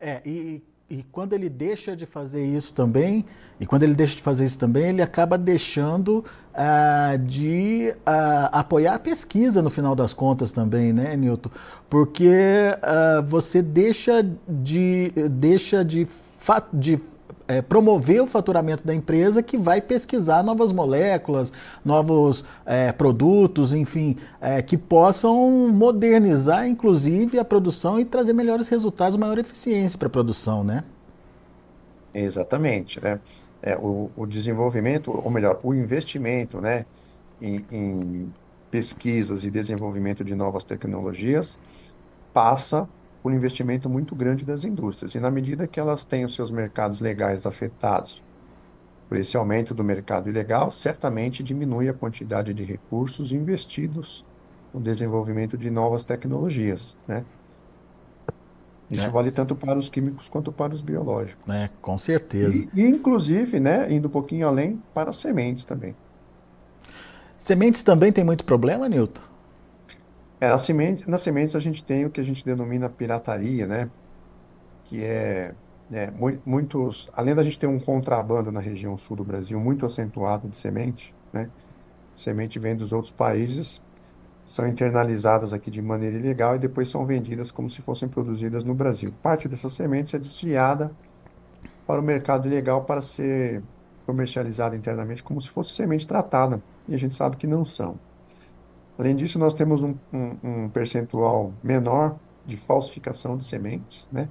É, 0.00 0.20
e, 0.24 0.62
e 0.88 1.02
quando 1.12 1.32
ele 1.32 1.48
deixa 1.48 1.94
de 1.94 2.06
fazer 2.06 2.44
isso 2.44 2.72
também, 2.72 3.24
e 3.60 3.66
quando 3.66 3.82
ele 3.82 3.94
deixa 3.94 4.16
de 4.16 4.22
fazer 4.22 4.44
isso 4.44 4.58
também, 4.58 4.90
ele 4.90 5.02
acaba 5.02 5.36
deixando 5.36 6.24
uh, 6.54 7.18
de 7.18 7.94
uh, 7.98 8.48
apoiar 8.52 8.94
a 8.94 8.98
pesquisa 8.98 9.60
no 9.60 9.68
final 9.68 9.94
das 9.94 10.14
contas 10.14 10.52
também, 10.52 10.92
né, 10.92 11.16
Newton? 11.16 11.50
Porque 11.90 12.28
uh, 12.28 13.22
você 13.24 13.60
deixa 13.60 14.22
de, 14.48 15.12
deixa 15.30 15.84
de, 15.84 16.06
de 16.72 17.00
é, 17.48 17.62
promover 17.62 18.22
o 18.22 18.26
faturamento 18.26 18.86
da 18.86 18.94
empresa 18.94 19.42
que 19.42 19.56
vai 19.56 19.80
pesquisar 19.80 20.42
novas 20.42 20.72
moléculas, 20.72 21.52
novos 21.84 22.44
é, 22.64 22.92
produtos, 22.92 23.72
enfim, 23.72 24.16
é, 24.40 24.60
que 24.62 24.76
possam 24.76 25.68
modernizar, 25.68 26.66
inclusive, 26.66 27.38
a 27.38 27.44
produção 27.44 28.00
e 28.00 28.04
trazer 28.04 28.32
melhores 28.32 28.68
resultados, 28.68 29.16
maior 29.16 29.38
eficiência 29.38 29.98
para 29.98 30.08
a 30.08 30.10
produção, 30.10 30.64
né? 30.64 30.84
Exatamente, 32.12 33.02
né? 33.02 33.20
É, 33.62 33.76
o, 33.76 34.10
o, 34.16 34.26
desenvolvimento, 34.26 35.10
ou 35.10 35.30
melhor, 35.30 35.58
o 35.62 35.74
investimento, 35.74 36.60
né, 36.60 36.84
em, 37.40 37.64
em 37.70 38.32
pesquisas 38.70 39.44
e 39.44 39.50
desenvolvimento 39.50 40.22
de 40.22 40.34
novas 40.34 40.62
tecnologias 40.64 41.58
passa 42.32 42.88
por 43.26 43.32
um 43.32 43.34
investimento 43.34 43.90
muito 43.90 44.14
grande 44.14 44.44
das 44.44 44.62
indústrias. 44.62 45.16
E 45.16 45.18
na 45.18 45.32
medida 45.32 45.66
que 45.66 45.80
elas 45.80 46.04
têm 46.04 46.24
os 46.24 46.32
seus 46.32 46.48
mercados 46.48 47.00
legais 47.00 47.44
afetados 47.44 48.22
por 49.08 49.18
esse 49.18 49.36
aumento 49.36 49.74
do 49.74 49.82
mercado 49.82 50.28
ilegal, 50.28 50.70
certamente 50.70 51.42
diminui 51.42 51.88
a 51.88 51.92
quantidade 51.92 52.54
de 52.54 52.62
recursos 52.62 53.32
investidos 53.32 54.24
no 54.72 54.80
desenvolvimento 54.80 55.58
de 55.58 55.68
novas 55.72 56.04
tecnologias, 56.04 56.96
né? 57.08 57.24
Isso 58.88 59.02
é. 59.02 59.08
vale 59.08 59.32
tanto 59.32 59.56
para 59.56 59.76
os 59.76 59.88
químicos 59.88 60.28
quanto 60.28 60.52
para 60.52 60.72
os 60.72 60.80
biológicos. 60.80 61.52
É, 61.52 61.68
com 61.82 61.98
certeza. 61.98 62.68
E, 62.72 62.80
inclusive, 62.80 63.58
né, 63.58 63.92
indo 63.92 64.06
um 64.06 64.12
pouquinho 64.12 64.46
além, 64.46 64.80
para 64.94 65.10
as 65.10 65.16
sementes 65.16 65.64
também. 65.64 65.96
Sementes 67.36 67.82
também 67.82 68.12
tem 68.12 68.22
muito 68.22 68.44
problema, 68.44 68.88
Nilton? 68.88 69.22
É, 70.40 70.48
nas 70.48 70.62
sementes, 70.62 71.06
nas 71.06 71.22
sementes 71.22 71.56
a 71.56 71.60
gente 71.60 71.82
tem 71.82 72.04
o 72.04 72.10
que 72.10 72.20
a 72.20 72.24
gente 72.24 72.44
denomina 72.44 72.88
pirataria, 72.90 73.66
né? 73.66 73.90
Que 74.84 75.02
é, 75.02 75.54
é 75.92 76.10
muitos, 76.44 77.10
além 77.14 77.34
da 77.34 77.42
gente 77.42 77.58
ter 77.58 77.66
um 77.66 77.78
contrabando 77.80 78.52
na 78.52 78.60
região 78.60 78.96
sul 78.98 79.16
do 79.16 79.24
Brasil 79.24 79.58
muito 79.58 79.86
acentuado 79.86 80.48
de 80.48 80.56
semente, 80.58 81.14
né? 81.32 81.50
Semente 82.14 82.58
vem 82.58 82.76
dos 82.76 82.92
outros 82.92 83.12
países, 83.12 83.82
são 84.44 84.66
internalizadas 84.68 85.52
aqui 85.52 85.70
de 85.70 85.82
maneira 85.82 86.16
ilegal 86.16 86.56
e 86.56 86.58
depois 86.58 86.88
são 86.88 87.04
vendidas 87.06 87.50
como 87.50 87.68
se 87.70 87.82
fossem 87.82 88.08
produzidas 88.08 88.62
no 88.64 88.74
Brasil. 88.74 89.12
Parte 89.22 89.48
dessas 89.48 89.74
sementes 89.74 90.14
é 90.14 90.18
desviada 90.18 90.92
para 91.86 92.00
o 92.00 92.04
mercado 92.04 92.46
ilegal 92.48 92.84
para 92.84 93.02
ser 93.02 93.62
comercializada 94.06 94.76
internamente 94.76 95.22
como 95.22 95.40
se 95.40 95.50
fosse 95.50 95.72
semente 95.74 96.06
tratada. 96.06 96.62
E 96.88 96.94
a 96.94 96.98
gente 96.98 97.14
sabe 97.14 97.36
que 97.36 97.46
não 97.46 97.64
são. 97.64 97.98
Além 98.98 99.14
disso, 99.14 99.38
nós 99.38 99.52
temos 99.52 99.82
um, 99.82 99.94
um, 100.12 100.36
um 100.42 100.68
percentual 100.68 101.52
menor 101.62 102.16
de 102.46 102.56
falsificação 102.56 103.36
de 103.36 103.44
sementes, 103.44 104.08
né? 104.10 104.28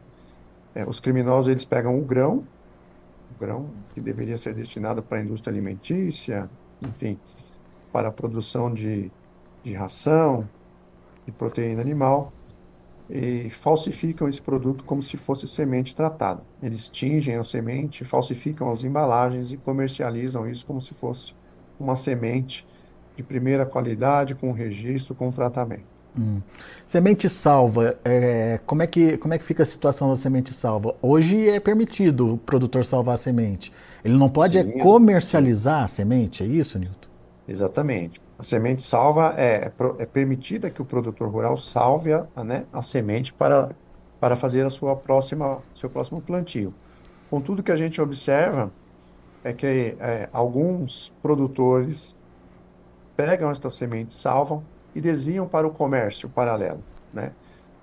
É, 0.73 0.85
os 0.85 0.99
criminosos 0.99 1.49
eles 1.49 1.63
pegam 1.63 1.97
o 1.97 2.01
grão, 2.01 2.45
o 3.35 3.39
grão 3.39 3.69
que 3.93 4.01
deveria 4.01 4.37
ser 4.37 4.53
destinado 4.53 5.01
para 5.01 5.19
a 5.19 5.21
indústria 5.21 5.51
alimentícia, 5.51 6.49
enfim, 6.81 7.17
para 7.93 8.09
a 8.09 8.11
produção 8.11 8.73
de, 8.73 9.11
de 9.63 9.73
ração, 9.73 10.47
de 11.25 11.31
proteína 11.31 11.81
animal, 11.81 12.33
e 13.09 13.49
falsificam 13.49 14.27
esse 14.27 14.41
produto 14.41 14.83
como 14.83 15.01
se 15.01 15.15
fosse 15.15 15.47
semente 15.47 15.95
tratada. 15.95 16.43
Eles 16.61 16.89
tingem 16.89 17.35
a 17.35 17.43
semente, 17.43 18.03
falsificam 18.03 18.69
as 18.69 18.83
embalagens 18.83 19.51
e 19.51 19.57
comercializam 19.57 20.49
isso 20.49 20.65
como 20.65 20.81
se 20.81 20.93
fosse 20.95 21.33
uma 21.79 21.95
semente 21.95 22.67
de 23.15 23.23
primeira 23.23 23.65
qualidade, 23.65 24.35
com 24.35 24.51
registro, 24.51 25.15
com 25.15 25.31
tratamento. 25.31 25.95
Hum. 26.17 26.41
Semente 26.87 27.27
salva, 27.27 27.97
é, 28.05 28.59
como, 28.65 28.81
é 28.81 28.87
que, 28.87 29.17
como 29.17 29.33
é 29.33 29.37
que 29.37 29.43
fica 29.43 29.63
a 29.63 29.65
situação 29.65 30.09
da 30.09 30.15
semente 30.15 30.53
salva? 30.53 30.95
Hoje 31.01 31.49
é 31.49 31.59
permitido 31.59 32.33
o 32.33 32.37
produtor 32.37 32.85
salvar 32.85 33.15
a 33.15 33.17
semente. 33.17 33.71
Ele 34.03 34.17
não 34.17 34.29
pode 34.29 34.61
Sim, 34.61 34.69
é 34.69 34.79
comercializar 34.79 35.83
a 35.83 35.87
semente, 35.87 36.43
é 36.43 36.45
isso, 36.45 36.79
Nilton? 36.79 37.09
Exatamente. 37.47 38.21
A 38.39 38.43
semente 38.43 38.83
salva 38.83 39.33
é, 39.37 39.71
é 39.99 40.05
permitida 40.05 40.69
que 40.69 40.81
o 40.81 40.85
produtor 40.85 41.29
rural 41.29 41.57
salve 41.57 42.13
a, 42.13 42.43
né, 42.43 42.65
a 42.71 42.81
semente 42.81 43.33
para, 43.33 43.71
para 44.19 44.35
fazer 44.35 44.65
a 44.65 44.69
sua 44.69 44.95
próxima, 44.95 45.59
seu 45.75 45.89
próximo 45.89 46.21
plantio. 46.21 46.73
Contudo, 47.29 47.59
o 47.59 47.63
que 47.63 47.71
a 47.71 47.77
gente 47.77 47.99
observa 47.99 48.71
é 49.43 49.53
que 49.53 49.95
é, 49.99 50.29
alguns 50.33 51.13
produtores 51.21 52.15
pegam 53.15 53.49
estas 53.49 53.75
sementes, 53.75 54.17
salvam 54.17 54.63
e 54.93 55.01
desviam 55.01 55.47
para 55.47 55.67
o 55.67 55.71
comércio 55.71 56.29
paralelo, 56.29 56.83
né? 57.13 57.33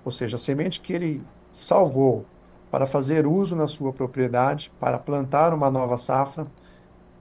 Ou 0.03 0.11
seja, 0.11 0.35
a 0.35 0.39
semente 0.39 0.81
que 0.81 0.93
ele 0.93 1.23
salvou 1.51 2.25
para 2.71 2.85
fazer 2.85 3.27
uso 3.27 3.55
na 3.55 3.67
sua 3.67 3.93
propriedade, 3.93 4.71
para 4.79 4.97
plantar 4.97 5.53
uma 5.53 5.69
nova 5.69 5.97
safra, 5.97 6.47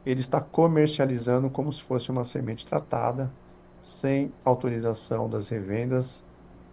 ele 0.05 0.21
está 0.21 0.41
comercializando 0.41 1.51
como 1.51 1.73
se 1.73 1.83
fosse 1.83 2.11
uma 2.11 2.25
semente 2.25 2.67
tratada, 2.67 3.33
sem 3.83 4.33
autorização 4.45 5.29
das 5.29 5.49
revendas 5.49 6.25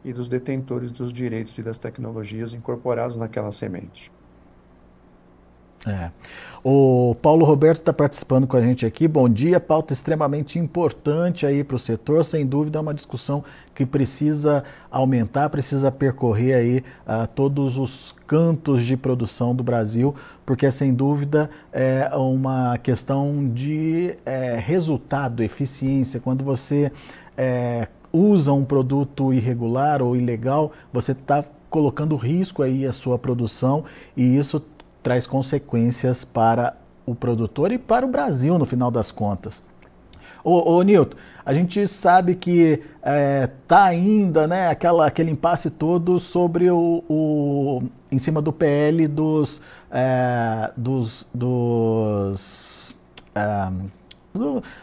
e 0.04 0.14
dos 0.14 0.28
detentores 0.30 0.92
dos 0.92 1.12
direitos 1.12 1.58
e 1.58 1.64
das 1.64 1.78
tecnologias 1.78 2.54
incorporados 2.54 3.18
naquela 3.18 3.52
semente. 3.52 4.12
É. 5.88 6.12
O 6.62 7.16
Paulo 7.22 7.46
Roberto 7.46 7.80
está 7.80 7.94
participando 7.94 8.46
com 8.46 8.58
a 8.58 8.62
gente 8.62 8.86
aqui. 8.86 9.08
Bom 9.08 9.30
dia, 9.30 9.62
pauta 9.62 9.94
extremamente 9.94 10.60
importante 10.60 11.46
aí 11.46 11.64
para 11.64 11.76
o 11.76 11.80
setor. 11.80 12.26
Sem 12.26 12.46
dúvida, 12.46 12.78
é 12.78 12.82
uma 12.82 12.94
discussão 12.94 13.44
que 13.74 13.86
precisa 13.86 14.66
aumentar, 14.92 15.50
precisa 15.50 15.90
percorrer 15.90 16.54
aí 16.54 16.84
uh, 17.08 17.26
todos 17.34 17.78
os 17.78 18.14
cantos 18.28 18.84
de 18.84 18.98
produção 18.98 19.56
do 19.56 19.64
Brasil, 19.64 20.14
porque 20.46 20.70
sem 20.70 20.94
dúvida 20.94 21.50
é 21.72 22.10
uma 22.14 22.78
questão 22.78 23.50
de 23.54 24.18
é, 24.26 24.60
resultado, 24.62 25.42
eficiência. 25.42 26.20
Quando 26.20 26.44
você 26.44 26.92
é, 27.38 27.88
usa 28.12 28.52
um 28.52 28.66
produto 28.66 29.34
irregular 29.34 30.02
ou 30.02 30.14
ilegal, 30.14 30.74
você 30.92 31.14
está 31.14 31.46
colocando 31.70 32.18
risco 32.18 32.64
aí 32.64 32.86
a 32.86 32.92
sua 32.92 33.18
produção 33.18 33.86
e 34.18 34.36
isso 34.36 34.62
traz 35.02 35.26
consequências 35.26 36.24
para 36.24 36.76
o 37.06 37.16
produtor 37.16 37.72
e 37.72 37.78
para 37.78 38.06
o 38.06 38.10
Brasil, 38.10 38.58
no 38.58 38.66
final 38.66 38.92
das 38.92 39.12
contas. 39.12 39.64
Ô, 40.44 40.76
ô 40.76 40.82
Nilton, 40.82 41.18
a 41.46 41.54
gente 41.54 41.86
sabe 41.88 42.36
que 42.36 42.82
é, 43.02 43.50
tá 43.68 43.84
ainda 43.84 44.48
né, 44.48 44.70
aquela, 44.70 45.06
aquele 45.06 45.32
impasse 45.32 45.70
todo 45.70 46.20
sobre 46.20 46.70
o, 46.70 47.04
o 47.10 47.84
em 48.12 48.20
cima 48.20 48.42
do 48.42 48.54
PL 48.54 49.08
dos, 49.08 49.62
é, 49.92 50.72
dos, 50.78 51.26
dos 51.34 52.96
é, 53.36 53.70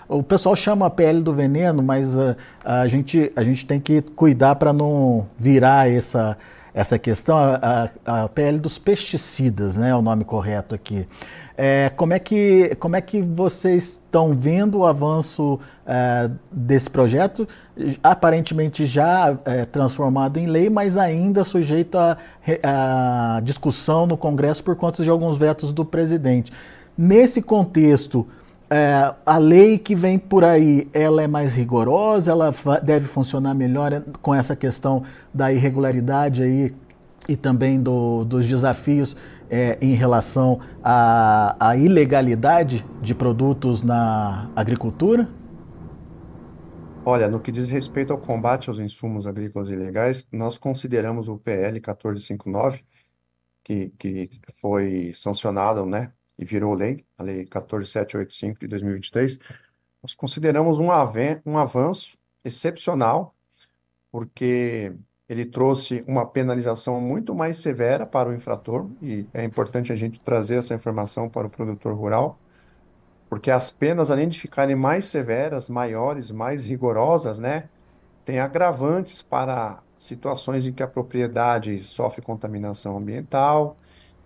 o 0.08 0.22
pessoal 0.22 0.56
chama 0.56 0.90
PL 0.90 1.22
do 1.22 1.32
veneno, 1.32 1.82
mas 1.82 2.16
a, 2.18 2.36
a, 2.64 2.88
gente, 2.88 3.32
a 3.36 3.42
gente 3.42 3.64
tem 3.64 3.80
que 3.80 4.02
cuidar 4.02 4.56
para 4.56 4.72
não 4.72 5.26
virar 5.38 5.88
essa, 5.88 6.36
essa 6.76 6.98
questão, 6.98 7.38
a, 7.38 7.88
a, 8.04 8.28
PL 8.28 8.58
dos 8.58 8.76
pesticidas, 8.76 9.78
né, 9.78 9.88
é 9.88 9.94
o 9.94 10.02
nome 10.02 10.26
correto 10.26 10.74
aqui. 10.74 11.08
É, 11.56 11.90
como, 11.96 12.12
é 12.12 12.18
que, 12.18 12.76
como 12.78 12.94
é 12.96 13.00
que 13.00 13.22
vocês 13.22 13.84
estão 13.92 14.34
vendo 14.34 14.80
o 14.80 14.86
avanço 14.86 15.58
é, 15.86 16.28
desse 16.52 16.90
projeto, 16.90 17.48
aparentemente 18.02 18.84
já 18.84 19.34
é, 19.46 19.64
transformado 19.64 20.36
em 20.36 20.46
lei, 20.46 20.68
mas 20.68 20.98
ainda 20.98 21.44
sujeito 21.44 21.96
a, 21.96 22.18
a 22.62 23.40
discussão 23.42 24.06
no 24.06 24.18
Congresso 24.18 24.62
por 24.62 24.76
conta 24.76 25.02
de 25.02 25.08
alguns 25.08 25.38
vetos 25.38 25.72
do 25.72 25.82
presidente. 25.82 26.52
Nesse 26.96 27.40
contexto, 27.40 28.26
é, 28.68 29.14
a 29.24 29.38
lei 29.38 29.78
que 29.78 29.94
vem 29.94 30.18
por 30.18 30.42
aí, 30.42 30.88
ela 30.92 31.22
é 31.22 31.26
mais 31.26 31.54
rigorosa, 31.54 32.32
ela 32.32 32.52
deve 32.82 33.06
funcionar 33.06 33.54
melhor 33.54 34.02
com 34.20 34.34
essa 34.34 34.56
questão 34.56 35.04
da 35.32 35.52
irregularidade 35.52 36.42
aí 36.42 36.74
e 37.28 37.36
também 37.36 37.80
do, 37.80 38.24
dos 38.24 38.46
desafios 38.46 39.16
é, 39.48 39.78
em 39.80 39.94
relação 39.94 40.60
à, 40.82 41.56
à 41.60 41.76
ilegalidade 41.76 42.84
de 43.00 43.14
produtos 43.14 43.82
na 43.82 44.50
agricultura? 44.56 45.28
Olha, 47.04 47.28
no 47.28 47.38
que 47.38 47.52
diz 47.52 47.68
respeito 47.68 48.12
ao 48.12 48.18
combate 48.18 48.68
aos 48.68 48.80
insumos 48.80 49.28
agrícolas 49.28 49.70
ilegais, 49.70 50.26
nós 50.32 50.58
consideramos 50.58 51.28
o 51.28 51.38
PL 51.38 51.74
1459, 51.74 52.82
que, 53.62 53.92
que 53.96 54.28
foi 54.60 55.12
sancionado, 55.14 55.86
né, 55.86 56.10
e 56.38 56.44
virou 56.44 56.74
lei, 56.74 57.04
a 57.16 57.22
Lei 57.22 57.44
14785 57.46 58.60
de 58.60 58.66
2023, 58.68 59.38
nós 60.02 60.14
consideramos 60.14 60.78
um, 60.78 60.88
um 61.46 61.58
avanço 61.58 62.16
excepcional, 62.44 63.34
porque 64.10 64.92
ele 65.28 65.44
trouxe 65.44 66.04
uma 66.06 66.24
penalização 66.24 67.00
muito 67.00 67.34
mais 67.34 67.58
severa 67.58 68.06
para 68.06 68.28
o 68.28 68.34
infrator, 68.34 68.88
e 69.02 69.26
é 69.34 69.42
importante 69.44 69.92
a 69.92 69.96
gente 69.96 70.20
trazer 70.20 70.56
essa 70.56 70.74
informação 70.74 71.28
para 71.28 71.46
o 71.46 71.50
produtor 71.50 71.94
rural, 71.94 72.38
porque 73.28 73.50
as 73.50 73.70
penas, 73.70 74.10
além 74.10 74.28
de 74.28 74.38
ficarem 74.38 74.76
mais 74.76 75.06
severas, 75.06 75.68
maiores, 75.68 76.30
mais 76.30 76.62
rigorosas, 76.64 77.40
né, 77.40 77.68
tem 78.24 78.38
agravantes 78.38 79.22
para 79.22 79.82
situações 79.98 80.66
em 80.66 80.72
que 80.72 80.82
a 80.82 80.86
propriedade 80.86 81.82
sofre 81.82 82.22
contaminação 82.22 82.96
ambiental, 82.96 83.76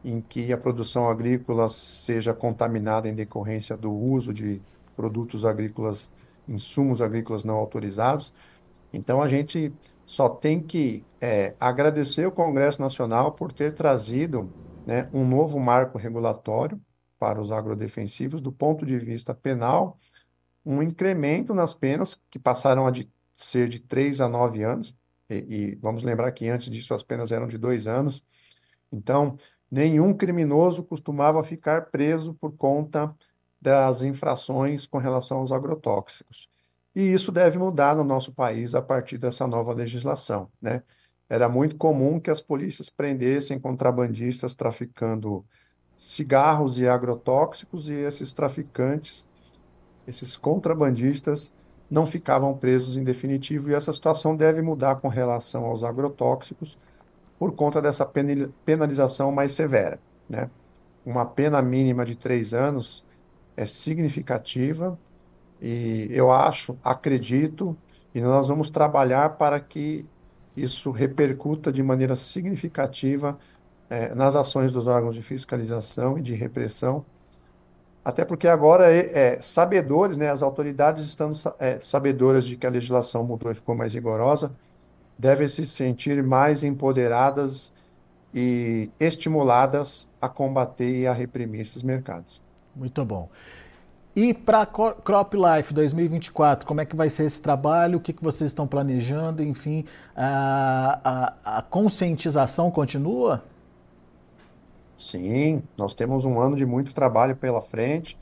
em 0.04 0.20
que 0.20 0.52
a 0.52 0.58
produção 0.58 1.08
agrícola 1.08 1.68
seja 1.68 2.32
contaminada 2.32 3.08
em 3.08 3.14
decorrência 3.14 3.76
do 3.76 3.92
uso 3.92 4.32
de 4.32 4.60
produtos 4.96 5.44
agrícolas, 5.44 6.10
insumos 6.48 7.00
agrícolas 7.00 7.44
não 7.44 7.56
autorizados. 7.56 8.32
Então, 8.92 9.22
a 9.22 9.28
gente 9.28 9.72
só 10.06 10.28
tem 10.28 10.60
que 10.60 11.04
é, 11.20 11.54
agradecer 11.60 12.26
o 12.26 12.32
Congresso 12.32 12.80
Nacional 12.80 13.32
por 13.32 13.52
ter 13.52 13.74
trazido 13.74 14.52
né, 14.86 15.08
um 15.12 15.24
novo 15.26 15.60
marco 15.60 15.98
regulatório 15.98 16.80
para 17.18 17.40
os 17.40 17.52
agrodefensivos 17.52 18.40
do 18.40 18.50
ponto 18.50 18.84
de 18.84 18.98
vista 18.98 19.34
penal, 19.34 19.98
um 20.64 20.82
incremento 20.82 21.54
nas 21.54 21.74
penas 21.74 22.18
que 22.30 22.38
passaram 22.38 22.86
a 22.86 22.90
de 22.90 23.10
ser 23.36 23.68
de 23.68 23.78
3 23.78 24.20
a 24.20 24.28
9 24.28 24.62
anos, 24.62 24.94
e, 25.28 25.34
e 25.34 25.74
vamos 25.76 26.02
lembrar 26.02 26.32
que 26.32 26.48
antes 26.48 26.70
disso 26.70 26.92
as 26.92 27.02
penas 27.02 27.30
eram 27.30 27.46
de 27.46 27.56
2 27.56 27.86
anos. 27.86 28.24
Então, 28.90 29.38
nenhum 29.70 30.12
criminoso 30.12 30.82
costumava 30.82 31.44
ficar 31.44 31.86
preso 31.90 32.34
por 32.34 32.52
conta 32.56 33.14
das 33.60 34.02
infrações 34.02 34.86
com 34.86 34.98
relação 34.98 35.38
aos 35.38 35.52
agrotóxicos. 35.52 36.48
E 36.94 37.12
isso 37.12 37.30
deve 37.30 37.58
mudar 37.58 37.94
no 37.94 38.02
nosso 38.02 38.32
país 38.32 38.74
a 38.74 38.82
partir 38.82 39.18
dessa 39.18 39.46
nova 39.46 39.72
legislação, 39.72 40.50
né? 40.60 40.82
Era 41.28 41.48
muito 41.48 41.76
comum 41.76 42.18
que 42.18 42.30
as 42.30 42.40
polícias 42.40 42.90
prendessem 42.90 43.60
contrabandistas 43.60 44.52
traficando 44.52 45.44
cigarros 45.96 46.78
e 46.78 46.88
agrotóxicos 46.88 47.88
e 47.88 47.92
esses 47.92 48.32
traficantes, 48.32 49.24
esses 50.08 50.36
contrabandistas, 50.36 51.52
não 51.88 52.06
ficavam 52.06 52.56
presos 52.56 52.96
em 52.96 53.04
definitivo 53.04 53.70
e 53.70 53.74
essa 53.74 53.92
situação 53.92 54.34
deve 54.34 54.62
mudar 54.62 54.96
com 54.96 55.08
relação 55.08 55.66
aos 55.66 55.84
agrotóxicos 55.84 56.76
por 57.40 57.52
conta 57.52 57.80
dessa 57.80 58.04
penalização 58.66 59.32
mais 59.32 59.52
severa. 59.52 59.98
Né? 60.28 60.50
Uma 61.06 61.24
pena 61.24 61.62
mínima 61.62 62.04
de 62.04 62.14
três 62.14 62.52
anos 62.52 63.02
é 63.56 63.64
significativa 63.64 64.98
e 65.58 66.06
eu 66.10 66.30
acho, 66.30 66.76
acredito, 66.84 67.74
e 68.14 68.20
nós 68.20 68.46
vamos 68.46 68.68
trabalhar 68.68 69.38
para 69.38 69.58
que 69.58 70.04
isso 70.54 70.90
repercuta 70.90 71.72
de 71.72 71.82
maneira 71.82 72.14
significativa 72.14 73.38
é, 73.88 74.14
nas 74.14 74.36
ações 74.36 74.70
dos 74.70 74.86
órgãos 74.86 75.14
de 75.14 75.22
fiscalização 75.22 76.18
e 76.18 76.22
de 76.22 76.34
repressão, 76.34 77.06
até 78.04 78.22
porque 78.22 78.48
agora 78.48 78.92
é, 78.92 79.36
é 79.36 79.40
sabedores, 79.40 80.18
né, 80.18 80.28
as 80.30 80.42
autoridades 80.42 81.06
estão 81.06 81.32
é, 81.58 81.80
sabedoras 81.80 82.44
de 82.44 82.56
que 82.56 82.66
a 82.66 82.70
legislação 82.70 83.24
mudou 83.24 83.50
e 83.50 83.54
ficou 83.54 83.74
mais 83.74 83.94
rigorosa, 83.94 84.52
devem 85.20 85.46
se 85.46 85.66
sentir 85.66 86.22
mais 86.22 86.64
empoderadas 86.64 87.70
e 88.34 88.88
estimuladas 88.98 90.08
a 90.18 90.28
combater 90.28 91.00
e 91.00 91.06
a 91.06 91.12
reprimir 91.12 91.60
esses 91.60 91.82
mercados. 91.82 92.40
Muito 92.74 93.04
bom. 93.04 93.28
E 94.16 94.32
para 94.32 94.64
Crop 94.66 95.34
Life 95.34 95.74
2024, 95.74 96.66
como 96.66 96.80
é 96.80 96.86
que 96.86 96.96
vai 96.96 97.10
ser 97.10 97.24
esse 97.24 97.40
trabalho? 97.40 97.98
O 97.98 98.00
que, 98.00 98.12
que 98.12 98.22
vocês 98.24 98.50
estão 98.50 98.66
planejando? 98.66 99.42
Enfim, 99.42 99.84
a, 100.16 101.34
a, 101.44 101.58
a 101.58 101.62
conscientização 101.62 102.70
continua? 102.70 103.44
Sim, 104.96 105.62
nós 105.76 105.94
temos 105.94 106.24
um 106.24 106.40
ano 106.40 106.56
de 106.56 106.64
muito 106.64 106.94
trabalho 106.94 107.36
pela 107.36 107.62
frente, 107.62 108.18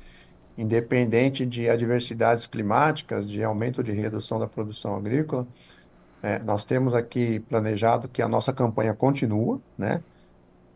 independente 0.56 1.46
de 1.46 1.68
adversidades 1.68 2.46
climáticas, 2.46 3.28
de 3.28 3.42
aumento 3.42 3.82
de 3.82 3.92
redução 3.92 4.38
da 4.38 4.48
produção 4.48 4.96
agrícola. 4.96 5.46
É, 6.22 6.38
nós 6.40 6.64
temos 6.64 6.94
aqui 6.94 7.40
planejado 7.40 8.08
que 8.08 8.20
a 8.20 8.28
nossa 8.28 8.52
campanha 8.52 8.92
continua, 8.92 9.60
né? 9.76 10.02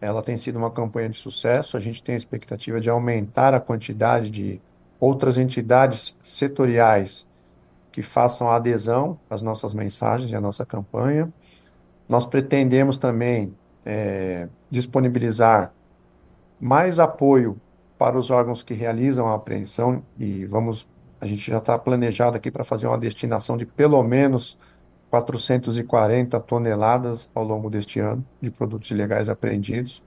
Ela 0.01 0.23
tem 0.23 0.37
sido 0.37 0.57
uma 0.57 0.71
campanha 0.71 1.09
de 1.09 1.17
sucesso. 1.17 1.77
A 1.77 1.81
gente 1.81 2.03
tem 2.03 2.15
a 2.15 2.19
expectativa 2.19 2.81
de 2.81 2.91
aumentar 2.91 3.55
a 3.55 3.61
quantidade 3.61 4.31
de 4.31 4.61
outras 4.99 5.39
entidades 5.39 6.17
setoriais 6.23 7.27
que 7.93 8.03
façam 8.03 8.49
adesão 8.49 9.19
às 9.29 9.43
nossas 9.43 9.75
mensagens 9.75 10.31
e 10.31 10.35
à 10.35 10.41
nossa 10.41 10.65
campanha. 10.65 11.33
Nós 12.09 12.27
pretendemos 12.27 12.97
também 12.97 13.55
é, 13.85 14.49
disponibilizar 14.71 15.73
mais 16.61 16.99
apoio 16.99 17.61
para 17.99 18.19
os 18.19 18.31
órgãos 18.31 18.63
que 18.63 18.75
realizam 18.75 19.29
a 19.29 19.35
apreensão 19.35 20.03
e 20.19 20.45
vamos, 20.47 20.89
a 21.21 21.27
gente 21.27 21.49
já 21.49 21.59
está 21.59 21.79
planejado 21.79 22.37
aqui 22.37 22.51
para 22.51 22.65
fazer 22.65 22.87
uma 22.87 22.99
destinação 22.99 23.57
de 23.57 23.67
pelo 23.67 24.03
menos 24.03 24.59
440 25.13 26.41
toneladas 26.41 27.29
ao 27.35 27.45
longo 27.45 27.69
deste 27.69 28.01
ano 28.01 28.25
de 28.41 28.51
produtos 28.51 28.91
ilegais 28.91 29.29
apreendidos. 29.29 30.03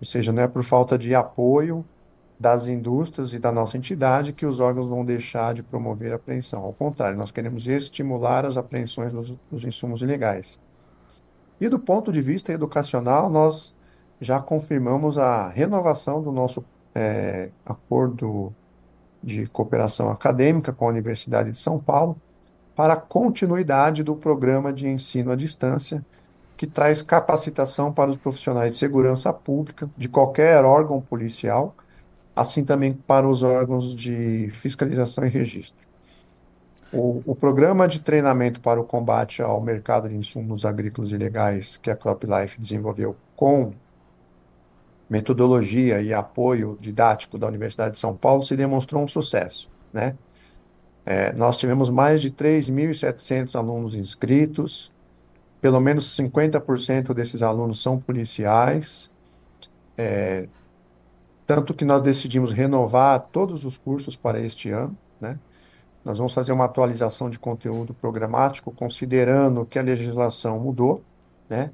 Ou 0.00 0.04
seja, 0.04 0.32
não 0.32 0.42
é 0.42 0.48
por 0.48 0.64
falta 0.64 0.98
de 0.98 1.14
apoio 1.14 1.84
das 2.38 2.66
indústrias 2.66 3.32
e 3.32 3.38
da 3.38 3.52
nossa 3.52 3.76
entidade 3.76 4.32
que 4.32 4.44
os 4.44 4.58
órgãos 4.58 4.88
vão 4.88 5.04
deixar 5.04 5.54
de 5.54 5.62
promover 5.62 6.10
a 6.10 6.16
apreensão. 6.16 6.64
Ao 6.64 6.72
contrário, 6.72 7.16
nós 7.16 7.30
queremos 7.30 7.68
estimular 7.68 8.44
as 8.44 8.56
apreensões 8.56 9.12
dos, 9.12 9.32
dos 9.48 9.62
insumos 9.64 10.02
ilegais. 10.02 10.58
E 11.60 11.68
do 11.68 11.78
ponto 11.78 12.10
de 12.10 12.20
vista 12.20 12.52
educacional, 12.52 13.30
nós 13.30 13.72
já 14.20 14.40
confirmamos 14.40 15.16
a 15.16 15.48
renovação 15.48 16.20
do 16.20 16.32
nosso 16.32 16.64
é, 16.92 17.50
acordo 17.64 18.52
de 19.22 19.46
cooperação 19.46 20.08
acadêmica 20.08 20.72
com 20.72 20.86
a 20.86 20.88
Universidade 20.88 21.52
de 21.52 21.58
São 21.58 21.78
Paulo 21.78 22.20
para 22.74 22.94
a 22.94 22.96
continuidade 22.96 24.02
do 24.02 24.14
programa 24.14 24.72
de 24.72 24.88
ensino 24.88 25.30
à 25.30 25.36
distância, 25.36 26.04
que 26.56 26.66
traz 26.66 27.02
capacitação 27.02 27.92
para 27.92 28.10
os 28.10 28.16
profissionais 28.16 28.72
de 28.72 28.78
segurança 28.78 29.32
pública 29.32 29.88
de 29.96 30.08
qualquer 30.08 30.64
órgão 30.64 31.00
policial 31.00 31.74
assim 32.34 32.64
também 32.64 32.92
para 32.92 33.28
os 33.28 33.42
órgãos 33.42 33.94
de 33.94 34.50
fiscalização 34.54 35.26
e 35.26 35.28
registro. 35.28 35.86
O, 36.92 37.22
o, 37.24 37.36
programa 37.36 37.86
de 37.86 38.00
treinamento 38.00 38.60
para 38.60 38.80
o 38.80 38.84
combate 38.84 39.42
ao 39.42 39.60
mercado 39.60 40.08
de 40.08 40.16
insumos 40.16 40.64
agrícolas 40.64 41.12
ilegais 41.12 41.76
que 41.76 41.88
a 41.88 41.94
CropLife 41.94 42.60
desenvolveu 42.60 43.14
com 43.36 43.72
metodologia 45.08 46.00
e 46.00 46.12
apoio 46.12 46.76
didático 46.80 47.38
da 47.38 47.46
Universidade 47.46 47.94
de 47.94 48.00
São 48.00 48.16
Paulo 48.16 48.42
se 48.42 48.56
demonstrou 48.56 49.04
um 49.04 49.08
sucesso, 49.08 49.70
né? 49.92 50.16
É, 51.04 51.32
nós 51.32 51.56
tivemos 51.58 51.88
mais 51.90 52.20
de 52.20 52.30
3.700 52.30 53.54
alunos 53.54 53.94
inscritos, 53.94 54.92
pelo 55.60 55.80
menos 55.80 56.16
50% 56.16 57.12
desses 57.12 57.42
alunos 57.42 57.82
são 57.82 57.98
policiais, 57.98 59.10
é, 59.96 60.48
tanto 61.46 61.74
que 61.74 61.84
nós 61.84 62.00
decidimos 62.02 62.52
renovar 62.52 63.28
todos 63.32 63.64
os 63.64 63.76
cursos 63.76 64.16
para 64.16 64.38
este 64.40 64.70
ano, 64.70 64.96
né? 65.20 65.38
Nós 66.04 66.16
vamos 66.16 66.32
fazer 66.32 66.52
uma 66.52 66.64
atualização 66.64 67.28
de 67.28 67.38
conteúdo 67.38 67.92
programático, 67.92 68.72
considerando 68.72 69.66
que 69.66 69.78
a 69.78 69.82
legislação 69.82 70.58
mudou, 70.58 71.02
né? 71.48 71.70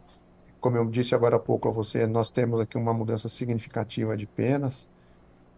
Como 0.60 0.76
eu 0.76 0.86
disse 0.86 1.14
agora 1.14 1.36
há 1.36 1.38
pouco 1.38 1.68
a 1.68 1.70
você, 1.70 2.06
nós 2.06 2.28
temos 2.28 2.60
aqui 2.60 2.76
uma 2.76 2.92
mudança 2.92 3.28
significativa 3.28 4.16
de 4.16 4.26
penas, 4.26 4.88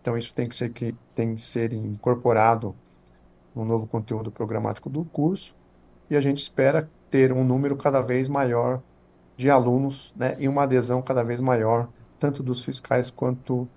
então 0.02 0.18
isso 0.18 0.34
tem 0.34 0.48
que 0.48 0.54
ser, 0.54 0.70
que, 0.70 0.94
tem 1.14 1.34
que 1.34 1.42
ser 1.42 1.72
incorporado 1.72 2.74
no 3.58 3.64
novo 3.64 3.86
conteúdo 3.86 4.30
programático 4.30 4.88
do 4.88 5.04
curso, 5.04 5.54
e 6.08 6.16
a 6.16 6.20
gente 6.20 6.40
espera 6.40 6.88
ter 7.10 7.32
um 7.32 7.44
número 7.44 7.76
cada 7.76 8.00
vez 8.00 8.28
maior 8.28 8.80
de 9.36 9.50
alunos, 9.50 10.12
né? 10.16 10.36
E 10.38 10.48
uma 10.48 10.62
adesão 10.62 11.02
cada 11.02 11.22
vez 11.22 11.40
maior, 11.40 11.88
tanto 12.18 12.42
dos 12.42 12.64
fiscais 12.64 13.10
quanto 13.10 13.68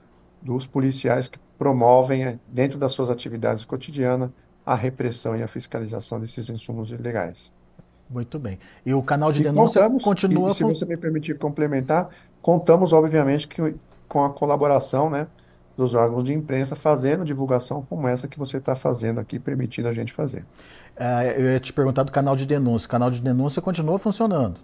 dos 0.42 0.66
policiais 0.66 1.28
que 1.28 1.40
promovem, 1.58 2.24
eh, 2.24 2.40
dentro 2.48 2.78
das 2.78 2.92
suas 2.92 3.10
atividades 3.10 3.66
cotidianas, 3.66 4.32
a 4.66 4.76
repressão 4.76 5.36
e 5.36 5.44
a 5.44 5.48
fiscalização 5.48 6.20
desses 6.20 6.50
insumos 6.50 6.92
ilegais. 6.92 7.54
Muito 8.10 8.38
bem. 8.38 8.60
E 8.86 8.94
o 8.94 9.02
canal 9.02 9.32
de 9.32 9.42
e 9.42 9.44
denúncia 9.44 9.82
contamos, 9.82 10.04
continua... 10.04 10.52
E, 10.52 10.54
se 10.56 10.64
você 10.64 10.86
me 10.86 10.98
permitir 10.98 11.38
complementar, 11.38 12.10
contamos, 12.42 12.92
obviamente, 12.92 13.48
que, 13.48 13.76
com 14.08 14.24
a 14.24 14.30
colaboração 14.30 15.10
né, 15.10 15.28
dos 15.78 15.94
órgãos 15.94 16.24
de 16.24 16.34
imprensa 16.34 16.76
fazendo 16.76 17.24
divulgação 17.26 17.86
como 17.90 18.08
essa 18.08 18.28
que 18.28 18.38
você 18.38 18.58
está 18.58 18.76
fazendo 18.76 19.20
aqui, 19.20 19.40
permitindo 19.40 19.88
a 19.88 19.94
gente 19.94 20.14
fazer. 20.14 20.46
É, 20.96 21.36
eu 21.38 21.52
ia 21.52 21.60
te 21.60 21.72
perguntar 21.74 22.04
do 22.04 22.12
canal 22.12 22.36
de 22.36 22.46
denúncia. 22.46 22.88
O 22.88 22.90
canal 22.90 23.10
de 23.10 23.22
denúncia 23.22 23.62
continua 23.62 23.98
funcionando? 23.98 24.60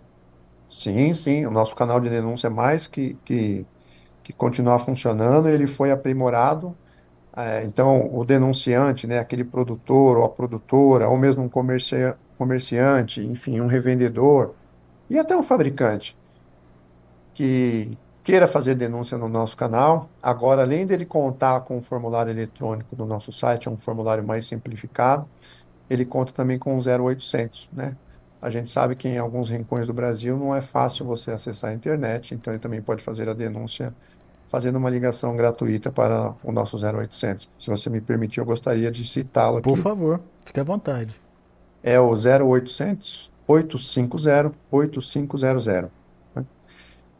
Sim, 0.68 1.14
sim. 1.14 1.46
O 1.46 1.52
nosso 1.52 1.76
canal 1.76 2.00
de 2.00 2.10
denúncia 2.10 2.48
é 2.48 2.50
mais 2.50 2.88
que, 2.88 3.18
que 3.24 3.66
que 4.28 4.34
continuar 4.34 4.80
funcionando, 4.80 5.48
ele 5.48 5.66
foi 5.68 5.90
aprimorado. 5.90 6.78
É, 7.36 7.64
então, 7.64 8.14
o 8.14 8.26
denunciante, 8.26 9.08
né, 9.08 9.20
aquele 9.20 9.44
produtor 9.46 10.18
ou 10.18 10.26
a 10.26 10.30
produtora, 10.30 11.08
ou 11.08 11.18
mesmo 11.18 11.44
um 11.44 11.50
comercia, 11.50 12.18
comerciante, 12.38 13.22
enfim, 13.26 13.62
um 13.62 13.68
revendedor, 13.68 14.56
e 15.10 15.18
até 15.18 15.36
um 15.38 15.44
fabricante, 15.44 16.18
que 17.34 17.98
queira 18.28 18.46
fazer 18.46 18.76
denúncia 18.76 19.18
no 19.18 19.30
nosso 19.30 19.56
canal, 19.56 20.10
agora, 20.22 20.64
além 20.64 20.86
dele 20.86 21.06
contar 21.06 21.62
com 21.62 21.78
o 21.78 21.82
formulário 21.82 22.30
eletrônico 22.30 22.94
do 22.94 23.06
nosso 23.06 23.32
site, 23.32 23.70
é 23.70 23.72
um 23.72 23.78
formulário 23.78 24.22
mais 24.22 24.46
simplificado, 24.46 25.26
ele 25.90 26.04
conta 26.04 26.34
também 26.34 26.60
com 26.60 26.78
o 26.78 26.82
0800, 26.82 27.70
né? 27.72 27.96
A 28.42 28.50
gente 28.50 28.70
sabe 28.70 28.98
que 28.98 29.08
em 29.08 29.18
alguns 29.18 29.50
rincões 29.50 29.88
do 29.88 29.94
Brasil 29.94 30.36
não 30.36 30.54
é 30.54 30.62
fácil 30.62 31.06
você 31.06 31.32
acessar 31.32 31.72
a 31.72 31.74
internet, 31.74 32.36
então 32.36 32.52
ele 32.52 32.60
também 32.60 32.82
pode 32.82 33.02
fazer 33.02 33.30
a 33.30 33.34
denúncia 33.34 33.96
fazendo 34.50 34.76
uma 34.76 34.90
ligação 34.90 35.34
gratuita 35.38 35.90
para 35.90 36.34
o 36.44 36.52
nosso 36.52 36.76
0800. 36.76 37.50
Se 37.58 37.70
você 37.70 37.90
me 37.90 38.02
permitir, 38.02 38.42
eu 38.42 38.46
gostaria 38.46 38.92
de 38.92 39.08
citá-lo 39.08 39.60
aqui. 39.60 39.70
Por 39.70 39.78
favor, 39.78 40.20
fique 40.44 40.60
à 40.60 40.66
vontade. 40.66 41.16
É 41.82 41.98
o 41.98 42.12
0800 42.12 43.32
850 43.48 44.52
8500. 44.70 45.97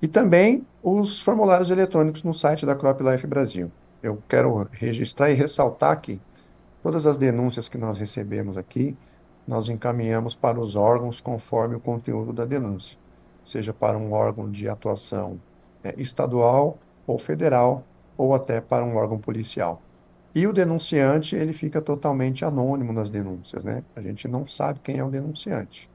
E 0.02 0.08
também 0.08 0.66
os 0.84 1.22
formulários 1.22 1.72
eletrônicos 1.72 2.24
no 2.24 2.34
site 2.34 2.66
da 2.66 2.76
Crop 2.76 3.02
Life 3.02 3.26
Brasil. 3.26 3.72
Eu 4.02 4.22
quero 4.30 4.68
registrar 4.72 5.32
e 5.32 5.34
ressaltar 5.34 6.00
que 6.00 6.22
todas 6.84 7.06
as 7.06 7.18
denúncias 7.18 7.68
que 7.68 7.78
nós 7.78 7.98
recebemos 7.98 8.58
aqui, 8.58 8.96
nós 9.48 9.70
encaminhamos 9.70 10.36
para 10.36 10.60
os 10.60 10.76
órgãos 10.76 11.20
conforme 11.20 11.76
o 11.76 11.80
conteúdo 11.80 12.32
da 12.32 12.46
denúncia, 12.46 12.98
seja 13.44 13.74
para 13.74 13.98
um 13.98 14.14
órgão 14.14 14.52
de 14.52 14.70
atuação 14.70 15.40
é, 15.84 15.96
estadual 15.98 16.78
ou 17.08 17.18
federal 17.18 17.84
ou 18.16 18.36
até 18.36 18.62
para 18.62 18.86
um 18.86 18.96
órgão 18.98 19.18
policial. 19.18 19.82
E 20.36 20.46
o 20.46 20.54
denunciante, 20.54 21.36
ele 21.36 21.54
fica 21.54 21.82
totalmente 21.82 22.46
anônimo 22.46 22.94
nas 22.94 23.10
denúncias, 23.10 23.64
né? 23.64 23.84
A 23.96 24.02
gente 24.02 24.28
não 24.28 24.46
sabe 24.46 24.80
quem 24.84 25.00
é 25.00 25.04
o 25.04 25.10
denunciante. 25.10 25.90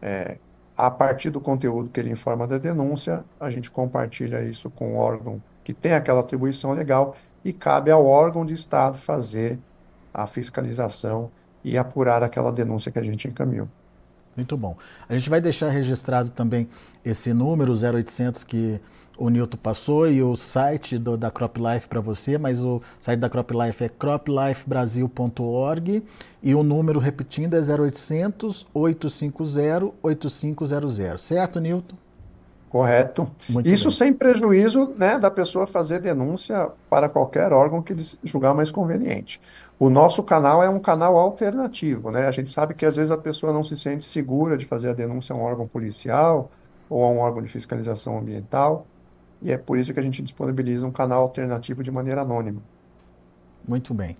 É, 0.00 0.38
a 0.76 0.90
partir 0.90 1.30
do 1.30 1.40
conteúdo 1.40 1.88
que 1.88 2.00
ele 2.00 2.10
informa 2.10 2.46
da 2.46 2.58
denúncia, 2.58 3.24
a 3.38 3.48
gente 3.50 3.70
compartilha 3.70 4.42
isso 4.42 4.68
com 4.70 4.94
o 4.94 4.96
órgão 4.96 5.40
que 5.62 5.72
tem 5.72 5.94
aquela 5.94 6.20
atribuição 6.20 6.72
legal 6.72 7.16
e 7.44 7.52
cabe 7.52 7.90
ao 7.90 8.04
órgão 8.04 8.44
de 8.44 8.54
Estado 8.54 8.98
fazer 8.98 9.58
a 10.12 10.26
fiscalização 10.26 11.30
e 11.62 11.78
apurar 11.78 12.22
aquela 12.22 12.52
denúncia 12.52 12.92
que 12.92 12.98
a 12.98 13.02
gente 13.02 13.26
encaminhou. 13.26 13.68
Muito 14.36 14.56
bom. 14.56 14.76
A 15.08 15.16
gente 15.16 15.30
vai 15.30 15.40
deixar 15.40 15.70
registrado 15.70 16.30
também 16.30 16.68
esse 17.04 17.32
número 17.32 17.72
0800 17.72 18.42
que 18.44 18.80
o 19.16 19.28
Nilton 19.28 19.56
passou 19.56 20.08
e 20.08 20.20
o 20.22 20.36
site 20.36 20.98
do, 20.98 21.16
da 21.16 21.30
CropLife 21.30 21.88
para 21.88 22.00
você, 22.00 22.36
mas 22.36 22.62
o 22.62 22.82
site 22.98 23.20
da 23.20 23.30
CropLife 23.30 23.84
é 23.84 23.88
croplifebrasil.org 23.88 26.02
e 26.42 26.54
o 26.54 26.62
número, 26.62 27.00
repetindo, 27.00 27.54
é 27.54 27.60
0800 27.60 28.66
850 28.74 29.94
8500. 30.02 31.22
Certo, 31.22 31.58
Nilton? 31.60 31.96
Correto. 32.68 33.30
Muito 33.48 33.68
Isso 33.68 33.88
bem. 33.88 33.96
sem 33.96 34.12
prejuízo 34.12 34.92
né, 34.98 35.16
da 35.16 35.30
pessoa 35.30 35.64
fazer 35.64 36.00
denúncia 36.00 36.72
para 36.90 37.08
qualquer 37.08 37.52
órgão 37.52 37.80
que 37.80 37.94
julgar 38.24 38.52
mais 38.52 38.72
conveniente. 38.72 39.40
O 39.78 39.88
nosso 39.88 40.24
canal 40.24 40.60
é 40.60 40.68
um 40.68 40.80
canal 40.80 41.16
alternativo, 41.16 42.10
né? 42.10 42.26
A 42.26 42.32
gente 42.32 42.50
sabe 42.50 42.74
que 42.74 42.84
às 42.84 42.96
vezes 42.96 43.12
a 43.12 43.16
pessoa 43.16 43.52
não 43.52 43.62
se 43.62 43.78
sente 43.78 44.04
segura 44.04 44.56
de 44.56 44.64
fazer 44.64 44.88
a 44.90 44.92
denúncia 44.92 45.32
a 45.32 45.36
um 45.36 45.42
órgão 45.42 45.68
policial 45.68 46.50
ou 46.88 47.04
a 47.04 47.08
um 47.08 47.18
órgão 47.18 47.40
de 47.42 47.48
fiscalização 47.48 48.18
ambiental. 48.18 48.84
E 49.44 49.52
é 49.52 49.58
por 49.58 49.78
isso 49.78 49.92
que 49.92 50.00
a 50.00 50.02
gente 50.02 50.22
disponibiliza 50.22 50.86
um 50.86 50.90
canal 50.90 51.20
alternativo 51.20 51.82
de 51.82 51.90
maneira 51.90 52.22
anônima. 52.22 52.62
Muito 53.68 53.92
bem. 53.92 54.16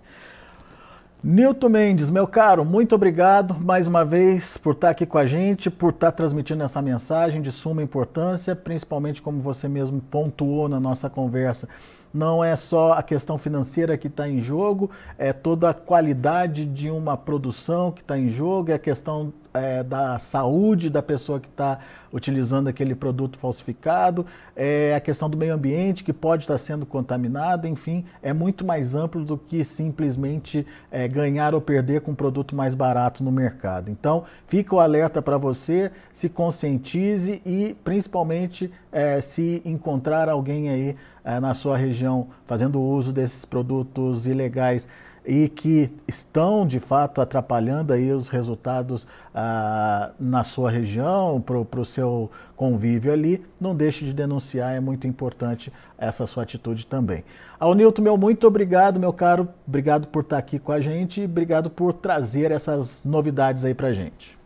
Nilton 1.23 1.69
Mendes, 1.69 2.11
meu 2.11 2.27
caro, 2.27 2.63
muito 2.63 2.93
obrigado 2.93 3.55
mais 3.59 3.87
uma 3.87 4.05
vez 4.05 4.57
por 4.57 4.73
estar 4.75 4.91
aqui 4.91 5.07
com 5.07 5.17
a 5.17 5.25
gente, 5.25 5.71
por 5.71 5.89
estar 5.89 6.11
transmitindo 6.11 6.63
essa 6.63 6.79
mensagem 6.83 7.41
de 7.41 7.51
suma 7.51 7.81
importância, 7.81 8.55
principalmente 8.55 9.23
como 9.23 9.39
você 9.39 9.67
mesmo 9.67 9.99
pontuou 9.99 10.69
na 10.69 10.79
nossa 10.79 11.09
conversa. 11.09 11.67
Não 12.13 12.43
é 12.43 12.55
só 12.55 12.93
a 12.93 13.01
questão 13.01 13.39
financeira 13.39 13.97
que 13.97 14.05
está 14.05 14.29
em 14.29 14.39
jogo, 14.39 14.91
é 15.17 15.33
toda 15.33 15.71
a 15.71 15.73
qualidade 15.73 16.63
de 16.63 16.91
uma 16.91 17.17
produção 17.17 17.91
que 17.91 18.01
está 18.01 18.15
em 18.19 18.29
jogo, 18.29 18.69
é 18.69 18.75
a 18.75 18.79
questão 18.79 19.33
é, 19.55 19.83
da 19.83 20.19
saúde 20.19 20.89
da 20.89 21.01
pessoa 21.01 21.39
que 21.39 21.47
está 21.47 21.79
utilizando 22.11 22.67
aquele 22.67 22.95
produto 22.95 23.37
falsificado, 23.37 24.25
é, 24.55 24.95
a 24.95 25.01
questão 25.01 25.29
do 25.29 25.37
meio 25.37 25.53
ambiente 25.53 26.03
que 26.03 26.13
pode 26.13 26.43
estar 26.43 26.57
sendo 26.57 26.85
contaminado, 26.85 27.67
enfim, 27.67 28.05
é 28.21 28.31
muito 28.31 28.65
mais 28.65 28.95
amplo 28.95 29.25
do 29.25 29.37
que 29.37 29.65
simplesmente 29.65 30.65
é, 30.89 31.07
ganhar 31.07 31.53
ou 31.53 31.59
perder 31.59 32.01
com 32.01 32.11
um 32.11 32.15
produto 32.15 32.55
mais 32.55 32.73
barato 32.73 33.23
no 33.23 33.31
mercado. 33.31 33.91
Então, 33.91 34.23
fica 34.47 34.75
o 34.75 34.79
alerta 34.79 35.21
para 35.21 35.37
você, 35.37 35.91
se 36.13 36.29
conscientize 36.29 37.41
e 37.45 37.75
principalmente 37.83 38.71
é, 38.91 39.19
se 39.19 39.61
encontrar 39.65 40.29
alguém 40.29 40.69
aí 40.69 40.95
é, 41.23 41.39
na 41.39 41.53
sua 41.53 41.75
região 41.75 42.27
fazendo 42.45 42.81
uso 42.81 43.11
desses 43.11 43.43
produtos 43.43 44.25
ilegais 44.27 44.87
e 45.25 45.49
que 45.49 45.89
estão 46.07 46.65
de 46.65 46.79
fato 46.79 47.19
atrapalhando 47.19 47.91
aí 47.91 48.11
os 48.11 48.29
resultados 48.29 49.07
ah, 49.33 50.11
na 50.19 50.43
sua 50.43 50.69
região, 50.69 51.41
para 51.41 51.79
o 51.79 51.85
seu 51.85 52.29
convívio 52.55 53.11
ali, 53.11 53.45
não 53.59 53.75
deixe 53.75 54.05
de 54.05 54.13
denunciar, 54.13 54.75
é 54.75 54.79
muito 54.79 55.07
importante 55.07 55.73
essa 55.97 56.25
sua 56.25 56.43
atitude 56.43 56.85
também. 56.85 57.23
Ao 57.59 57.73
Nilton, 57.73 58.01
meu 58.01 58.17
muito 58.17 58.45
obrigado, 58.47 58.99
meu 58.99 59.11
caro, 59.11 59.47
obrigado 59.67 60.07
por 60.07 60.21
estar 60.21 60.37
aqui 60.37 60.59
com 60.59 60.71
a 60.71 60.79
gente 60.79 61.21
e 61.21 61.25
obrigado 61.25 61.69
por 61.69 61.93
trazer 61.93 62.51
essas 62.51 63.01
novidades 63.03 63.65
aí 63.65 63.73
para 63.73 63.87
a 63.87 63.93
gente. 63.93 64.37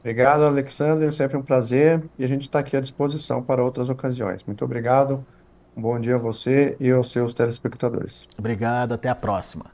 Obrigado, 0.00 0.44
Alexandre, 0.44 1.10
sempre 1.10 1.36
um 1.36 1.42
prazer 1.42 2.02
e 2.18 2.24
a 2.24 2.28
gente 2.28 2.42
está 2.42 2.58
aqui 2.58 2.76
à 2.76 2.80
disposição 2.80 3.42
para 3.42 3.64
outras 3.64 3.88
ocasiões. 3.88 4.44
Muito 4.44 4.64
obrigado. 4.64 5.24
Um 5.76 5.82
bom 5.82 5.98
dia 5.98 6.14
a 6.14 6.18
você 6.18 6.76
e 6.78 6.90
aos 6.90 7.10
seus 7.10 7.34
telespectadores. 7.34 8.28
Obrigado, 8.38 8.92
até 8.92 9.08
a 9.08 9.14
próxima. 9.14 9.73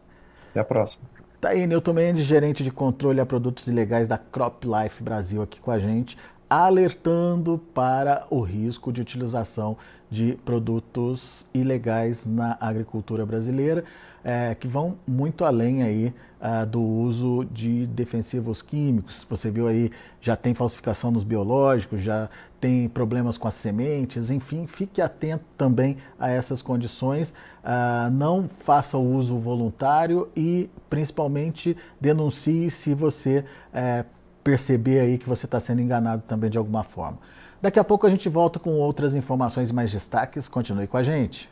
Até 0.50 0.60
a 0.60 0.64
próxima. 0.64 1.04
Tá 1.40 1.50
aí, 1.50 1.66
Newton 1.66 1.94
Mendes, 1.94 2.24
gerente 2.24 2.62
de 2.62 2.70
controle 2.70 3.20
a 3.20 3.24
produtos 3.24 3.66
ilegais 3.66 4.06
da 4.06 4.18
Crop 4.18 4.64
Life 4.66 5.02
Brasil 5.02 5.40
aqui 5.40 5.58
com 5.58 5.70
a 5.70 5.78
gente, 5.78 6.18
alertando 6.50 7.58
para 7.72 8.26
o 8.28 8.40
risco 8.40 8.92
de 8.92 9.00
utilização 9.00 9.76
de 10.11 10.38
produtos 10.44 11.46
ilegais 11.55 12.27
na 12.27 12.57
agricultura 12.61 13.25
brasileira 13.25 13.85
é, 14.25 14.55
que 14.55 14.68
vão 14.68 14.96
muito 15.07 15.44
além 15.44 15.83
aí 15.83 16.14
uh, 16.40 16.66
do 16.66 16.81
uso 16.81 17.46
de 17.51 17.87
defensivos 17.87 18.62
químicos. 18.62 19.27
Você 19.29 19.51
viu 19.51 19.66
aí, 19.66 19.90
já 20.20 20.37
tem 20.37 20.55
falsificação 20.55 21.11
nos 21.11 21.25
biológicos, 21.25 22.01
já 22.01 22.29
tem 22.61 22.88
problemas 22.88 23.38
com 23.38 23.49
as 23.49 23.55
sementes, 23.55 24.31
enfim, 24.31 24.66
fique 24.66 25.01
atento 25.01 25.44
também 25.57 25.96
a 26.18 26.31
essas 26.31 26.61
condições. 26.61 27.31
Uh, 27.64 28.11
não 28.12 28.49
faça 28.49 28.99
o 28.99 29.14
uso 29.14 29.38
voluntário 29.38 30.29
e, 30.37 30.68
principalmente, 30.88 31.77
denuncie 32.01 32.70
se 32.70 32.94
você 32.94 33.44
uh, 33.73 34.05
perceber 34.44 35.01
aí 35.01 35.18
que 35.18 35.29
você 35.29 35.46
está 35.46 35.59
sendo 35.59 35.81
enganado 35.81 36.23
também 36.27 36.51
de 36.51 36.59
alguma 36.59 36.83
forma. 36.83 37.18
Daqui 37.62 37.79
a 37.79 37.85
pouco 37.85 38.07
a 38.07 38.11
gente 38.11 38.29
volta 38.29 38.59
com 38.59 38.79
outras 38.79 39.14
informações 39.14 39.68
e 39.68 39.75
mais 39.75 39.92
destaques. 39.92 40.49
Continue 40.49 40.87
com 40.87 40.96
a 40.96 41.03
gente. 41.03 41.49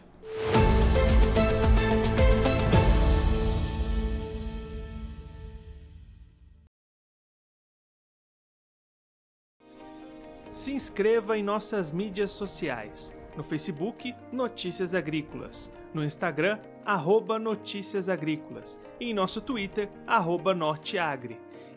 Se 10.52 10.72
inscreva 10.72 11.36
em 11.38 11.42
nossas 11.42 11.92
mídias 11.92 12.30
sociais. 12.30 13.14
No 13.36 13.44
Facebook, 13.44 14.14
Notícias 14.32 14.94
Agrícolas. 14.94 15.72
No 15.94 16.02
Instagram, 16.02 16.58
arroba 16.84 17.38
Notícias 17.38 18.08
Agrícolas. 18.08 18.80
E 18.98 19.10
em 19.10 19.14
nosso 19.14 19.40
Twitter, 19.40 19.88
arroba 20.06 20.54
Norteagri. 20.54 21.38